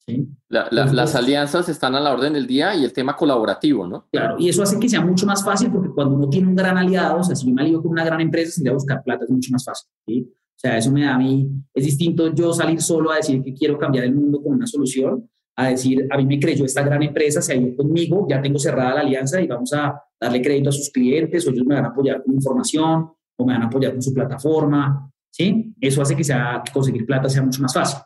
¿sí? 0.06 0.28
las 0.48 1.14
alianzas 1.16 1.68
están 1.68 1.94
a 1.94 2.00
la 2.00 2.12
orden 2.12 2.34
del 2.34 2.46
día 2.46 2.74
y 2.76 2.84
el 2.84 2.92
tema 2.92 3.16
colaborativo, 3.16 3.86
¿no? 3.86 4.06
Claro, 4.12 4.36
y 4.38 4.48
eso 4.48 4.62
hace 4.62 4.78
que 4.78 4.88
sea 4.88 5.00
mucho 5.00 5.26
más 5.26 5.44
fácil 5.44 5.70
porque 5.72 5.88
cuando 5.88 6.16
uno 6.16 6.28
tiene 6.28 6.48
un 6.48 6.54
gran 6.54 6.76
aliado, 6.76 7.18
o 7.18 7.24
sea, 7.24 7.34
si 7.34 7.46
yo 7.48 7.54
me 7.54 7.62
alío 7.62 7.82
con 7.82 7.90
una 7.92 8.04
gran 8.04 8.20
empresa, 8.20 8.60
voy 8.60 8.70
a 8.70 8.74
buscar 8.74 9.02
plata 9.02 9.24
es 9.24 9.30
mucho 9.30 9.50
más 9.52 9.64
fácil. 9.64 9.90
¿sí? 10.06 10.32
O 10.56 10.58
sea, 10.58 10.78
eso 10.78 10.90
me 10.92 11.02
da 11.04 11.14
a 11.14 11.18
mí, 11.18 11.48
es 11.74 11.84
distinto 11.84 12.32
yo 12.34 12.52
salir 12.52 12.80
solo 12.80 13.10
a 13.10 13.16
decir 13.16 13.42
que 13.42 13.52
quiero 13.52 13.76
cambiar 13.78 14.04
el 14.04 14.14
mundo 14.14 14.42
con 14.42 14.54
una 14.54 14.66
solución, 14.66 15.28
a 15.56 15.68
decir, 15.68 16.06
a 16.10 16.16
mí 16.16 16.26
me 16.26 16.40
creyó 16.40 16.64
esta 16.64 16.82
gran 16.82 17.02
empresa, 17.02 17.42
se 17.42 17.52
ha 17.52 17.56
ido 17.56 17.76
conmigo, 17.76 18.26
ya 18.28 18.40
tengo 18.40 18.58
cerrada 18.58 18.94
la 18.94 19.00
alianza 19.02 19.40
y 19.40 19.46
vamos 19.46 19.72
a 19.72 20.00
darle 20.20 20.42
crédito 20.42 20.70
a 20.70 20.72
sus 20.72 20.90
clientes, 20.90 21.46
o 21.46 21.50
ellos 21.50 21.66
me 21.66 21.74
van 21.74 21.84
a 21.84 21.88
apoyar 21.88 22.22
con 22.22 22.34
información, 22.34 23.10
o 23.36 23.46
me 23.46 23.52
van 23.52 23.62
a 23.62 23.66
apoyar 23.66 23.92
con 23.92 24.02
su 24.02 24.12
plataforma, 24.12 25.12
¿sí? 25.30 25.74
Eso 25.80 26.02
hace 26.02 26.16
que, 26.16 26.24
sea, 26.24 26.62
conseguir 26.72 27.06
plata 27.06 27.28
sea 27.28 27.42
mucho 27.42 27.62
más 27.62 27.74
fácil. 27.74 27.98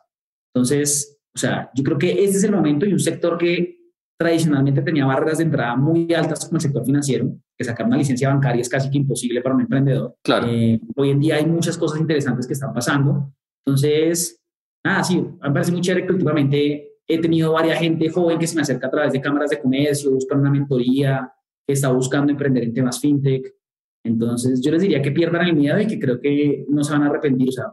Entonces, 0.53 1.21
o 1.35 1.39
sea, 1.39 1.71
yo 1.75 1.85
creo 1.85 1.99
que 1.99 2.25
este 2.25 2.39
es 2.39 2.45
el 2.45 2.53
momento 2.53 2.87
y 2.87 2.93
un 2.93 2.99
sector 2.99 3.39
que 3.39 3.78
tradicionalmente 4.19 4.83
tenía 4.83 5.07
barreras 5.07 5.39
de 5.39 5.45
entrada 5.45 5.77
muy 5.77 6.13
altas 6.13 6.45
como 6.45 6.57
el 6.57 6.63
sector 6.63 6.85
financiero, 6.85 7.37
que 7.57 7.65
sacar 7.65 7.87
una 7.87 7.97
licencia 7.97 8.29
bancaria 8.29 8.61
es 8.61 8.69
casi 8.69 8.91
que 8.91 8.99
imposible 8.99 9.41
para 9.41 9.55
un 9.55 9.61
emprendedor. 9.63 10.17
Claro. 10.25 10.49
Eh, 10.49 10.81
hoy 10.97 11.11
en 11.11 11.21
día 11.21 11.37
hay 11.37 11.47
muchas 11.47 11.79
cosas 11.79 12.01
interesantes 12.01 12.47
que 12.47 12.55
están 12.55 12.75
pasando. 12.75 13.33
Entonces, 13.65 14.43
nada, 14.85 15.05
sí, 15.05 15.21
me 15.21 15.53
parece 15.53 15.71
muy 15.71 15.81
chévere 15.81 16.05
que 16.05 16.13
últimamente 16.13 16.89
he 17.07 17.21
tenido 17.21 17.53
varias 17.53 17.79
gente 17.79 18.11
joven 18.11 18.39
que 18.39 18.47
se 18.47 18.57
me 18.57 18.63
acerca 18.63 18.89
a 18.89 18.91
través 18.91 19.13
de 19.13 19.21
cámaras 19.21 19.51
de 19.51 19.61
comercio, 19.61 20.11
buscan 20.11 20.41
una 20.41 20.51
mentoría, 20.51 21.33
que 21.65 21.75
está 21.75 21.91
buscando 21.93 22.33
emprender 22.33 22.65
en 22.65 22.75
temas 22.75 22.99
fintech. 22.99 23.55
Entonces, 24.05 24.61
yo 24.61 24.73
les 24.73 24.83
diría 24.83 25.01
que 25.01 25.13
pierdan 25.13 25.47
el 25.47 25.55
miedo 25.55 25.81
y 25.81 25.87
que 25.87 25.99
creo 25.99 26.21
que 26.21 26.67
no 26.69 26.83
se 26.83 26.93
van 26.93 27.03
a 27.05 27.07
arrepentir. 27.07 27.51
O 27.51 27.53
sea, 27.53 27.67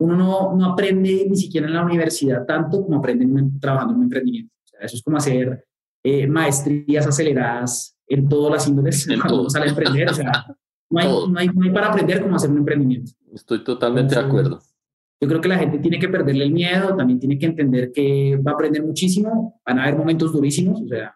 uno 0.00 0.14
no, 0.14 0.56
no 0.56 0.72
aprende 0.72 1.26
ni 1.28 1.36
siquiera 1.36 1.66
en 1.66 1.74
la 1.74 1.84
universidad 1.84 2.46
tanto 2.46 2.82
como 2.82 2.98
aprende 2.98 3.26
trabajando 3.60 3.94
en 3.94 3.98
un 3.98 4.04
emprendimiento. 4.04 4.57
Sea, 4.78 4.86
eso 4.86 4.96
es 4.96 5.02
como 5.02 5.16
hacer 5.16 5.66
eh, 6.04 6.26
maestrías 6.26 7.06
aceleradas 7.06 7.98
en 8.06 8.28
todas 8.28 8.52
las 8.52 8.68
índoles 8.68 9.06
cuando 9.20 9.40
uno 9.40 9.50
sale 9.50 9.66
a 9.66 9.68
emprender. 9.70 10.10
O 10.10 10.14
sea, 10.14 10.46
no 10.90 11.00
hay, 11.00 11.06
no, 11.06 11.38
hay, 11.38 11.48
no 11.48 11.62
hay, 11.62 11.70
para 11.70 11.88
aprender 11.88 12.22
cómo 12.22 12.36
hacer 12.36 12.50
un 12.50 12.58
emprendimiento. 12.58 13.12
Estoy 13.32 13.64
totalmente 13.64 14.14
de 14.14 14.20
acuerdo. 14.20 14.60
Yo 15.20 15.28
creo 15.28 15.40
que 15.40 15.48
la 15.48 15.58
gente 15.58 15.78
tiene 15.78 15.98
que 15.98 16.08
perderle 16.08 16.44
el 16.44 16.52
miedo, 16.52 16.94
también 16.94 17.18
tiene 17.18 17.38
que 17.38 17.46
entender 17.46 17.90
que 17.92 18.36
va 18.36 18.52
a 18.52 18.54
aprender 18.54 18.84
muchísimo, 18.84 19.60
van 19.66 19.80
a 19.80 19.82
haber 19.82 19.96
momentos 19.96 20.32
durísimos, 20.32 20.80
o 20.80 20.86
sea, 20.86 21.12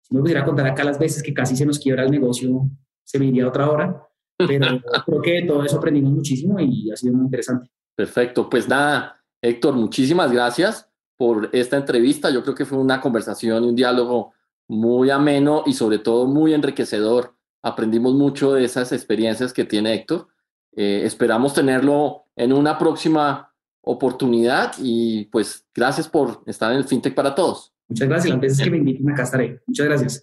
si 0.00 0.14
me 0.14 0.22
pudiera 0.22 0.42
contar 0.42 0.66
acá 0.66 0.82
las 0.84 0.98
veces 0.98 1.22
que 1.22 1.34
casi 1.34 1.54
se 1.54 1.66
nos 1.66 1.78
quiebra 1.78 2.04
el 2.04 2.10
negocio, 2.10 2.70
se 3.04 3.18
me 3.18 3.26
iría 3.26 3.46
otra 3.46 3.70
hora, 3.70 4.08
pero 4.38 4.80
creo 5.04 5.20
que 5.20 5.42
todo 5.46 5.62
eso 5.64 5.76
aprendimos 5.76 6.12
muchísimo 6.12 6.58
y 6.60 6.90
ha 6.90 6.96
sido 6.96 7.12
muy 7.12 7.26
interesante. 7.26 7.68
Perfecto, 7.94 8.48
pues 8.48 8.66
nada, 8.66 9.22
Héctor, 9.42 9.74
muchísimas 9.74 10.32
gracias 10.32 10.90
por 11.22 11.50
esta 11.52 11.76
entrevista. 11.76 12.30
Yo 12.30 12.42
creo 12.42 12.56
que 12.56 12.64
fue 12.64 12.78
una 12.78 13.00
conversación 13.00 13.62
y 13.62 13.68
un 13.68 13.76
diálogo 13.76 14.32
muy 14.66 15.08
ameno 15.08 15.62
y 15.66 15.72
sobre 15.72 16.00
todo 16.00 16.26
muy 16.26 16.52
enriquecedor. 16.52 17.36
Aprendimos 17.62 18.14
mucho 18.14 18.54
de 18.54 18.64
esas 18.64 18.90
experiencias 18.90 19.52
que 19.52 19.64
tiene 19.64 19.94
Héctor. 19.94 20.26
Eh, 20.74 21.02
esperamos 21.04 21.54
tenerlo 21.54 22.24
en 22.34 22.52
una 22.52 22.76
próxima 22.76 23.54
oportunidad 23.82 24.72
y 24.80 25.26
pues 25.26 25.64
gracias 25.72 26.08
por 26.08 26.42
estar 26.46 26.72
en 26.72 26.78
el 26.78 26.84
FinTech 26.86 27.14
para 27.14 27.36
todos. 27.36 27.72
Muchas 27.86 28.08
gracias. 28.08 28.30
Las 28.32 28.40
veces 28.40 28.64
que 28.64 28.70
me 28.72 28.78
inviten 28.78 29.08
acá 29.08 29.22
estaré. 29.22 29.60
Muchas 29.64 29.86
gracias. 29.86 30.22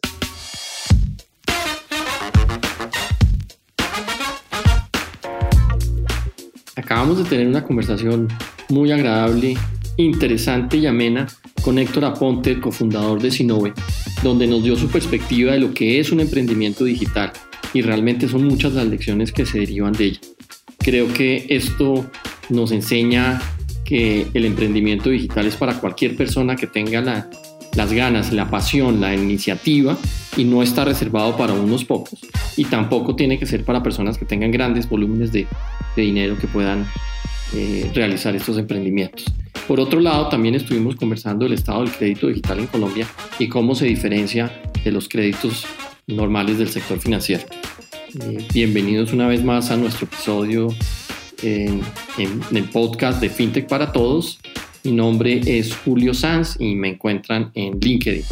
Acabamos 6.76 7.20
de 7.20 7.24
tener 7.24 7.48
una 7.48 7.64
conversación 7.64 8.28
muy 8.68 8.92
agradable, 8.92 9.56
interesante 10.04 10.78
y 10.78 10.86
amena 10.86 11.28
con 11.62 11.78
Héctor 11.78 12.06
Aponte, 12.06 12.60
cofundador 12.60 13.22
de 13.22 13.32
Sinove, 13.32 13.74
donde 14.24 14.48
nos 14.48 14.64
dio 14.64 14.76
su 14.76 14.88
perspectiva 14.88 15.54
de 15.54 15.60
lo 15.60 15.74
que 15.74 16.00
es 16.00 16.12
un 16.12 16.22
emprendimiento 16.22 16.86
digital 16.86 17.32
y 17.74 17.82
realmente 17.82 18.28
son 18.28 18.46
muchas 18.46 18.74
las 18.74 18.88
lecciones 18.88 19.32
que 19.32 19.46
se 19.46 19.60
derivan 19.60 19.94
de 19.94 20.06
ella. 20.06 20.20
Creo 20.80 21.12
que 21.14 21.46
esto 21.50 22.10
nos 22.50 22.72
enseña 22.72 23.42
que 23.84 24.28
el 24.34 24.46
emprendimiento 24.46 25.10
digital 25.10 25.46
es 25.48 25.56
para 25.56 25.80
cualquier 25.80 26.16
persona 26.16 26.56
que 26.56 26.68
tenga 26.68 27.02
las 27.02 27.94
ganas, 27.94 28.32
la 28.32 28.50
pasión, 28.50 29.02
la 29.02 29.14
iniciativa 29.14 29.98
y 30.38 30.46
no 30.46 30.64
está 30.64 30.86
reservado 30.86 31.36
para 31.36 31.54
unos 31.54 31.84
pocos. 31.86 32.20
Y 32.56 32.66
tampoco 32.66 33.16
tiene 33.16 33.38
que 33.38 33.46
ser 33.46 33.66
para 33.66 33.84
personas 33.84 34.18
que 34.18 34.26
tengan 34.26 34.52
grandes 34.52 34.88
volúmenes 34.88 35.32
de, 35.32 35.48
dinero 35.96 36.38
que 36.40 36.48
puedan 36.48 36.88
eh, 37.54 37.92
realizar 37.94 38.34
estos 38.36 38.58
emprendimientos. 38.58 39.26
Por 39.70 39.80
otro 39.80 40.00
lado, 40.00 40.30
también 40.30 40.56
estuvimos 40.56 40.96
conversando 40.96 41.46
del 41.46 41.54
estado 41.54 41.84
del 41.84 41.92
crédito 41.92 42.26
digital 42.26 42.58
en 42.58 42.66
Colombia 42.66 43.08
y 43.38 43.48
cómo 43.48 43.76
se 43.76 43.86
diferencia 43.86 44.52
de 44.84 44.92
los 44.92 45.08
créditos 45.08 45.64
normales 46.08 46.58
del 46.58 46.70
sector 46.70 47.00
financiero. 47.00 47.44
Eh, 48.20 48.40
bienvenidos 48.52 49.14
una 49.14 49.28
vez 49.28 49.44
más 49.44 49.70
a 49.70 49.78
nuestro 49.78 50.08
episodio 50.08 50.70
en, 51.44 51.82
el 52.18 52.64
podcast 52.64 53.22
de 53.22 53.30
FinTech 53.30 53.68
para 53.68 53.92
Todos. 53.92 54.40
Mi 54.84 54.92
nombre 54.92 55.40
es 55.46 55.76
Julio 55.86 56.16
Sanz 56.16 56.60
y 56.60 56.74
me 56.74 56.90
encuentran 56.90 57.52
en 57.54 57.80
LinkedIn. 57.80 58.24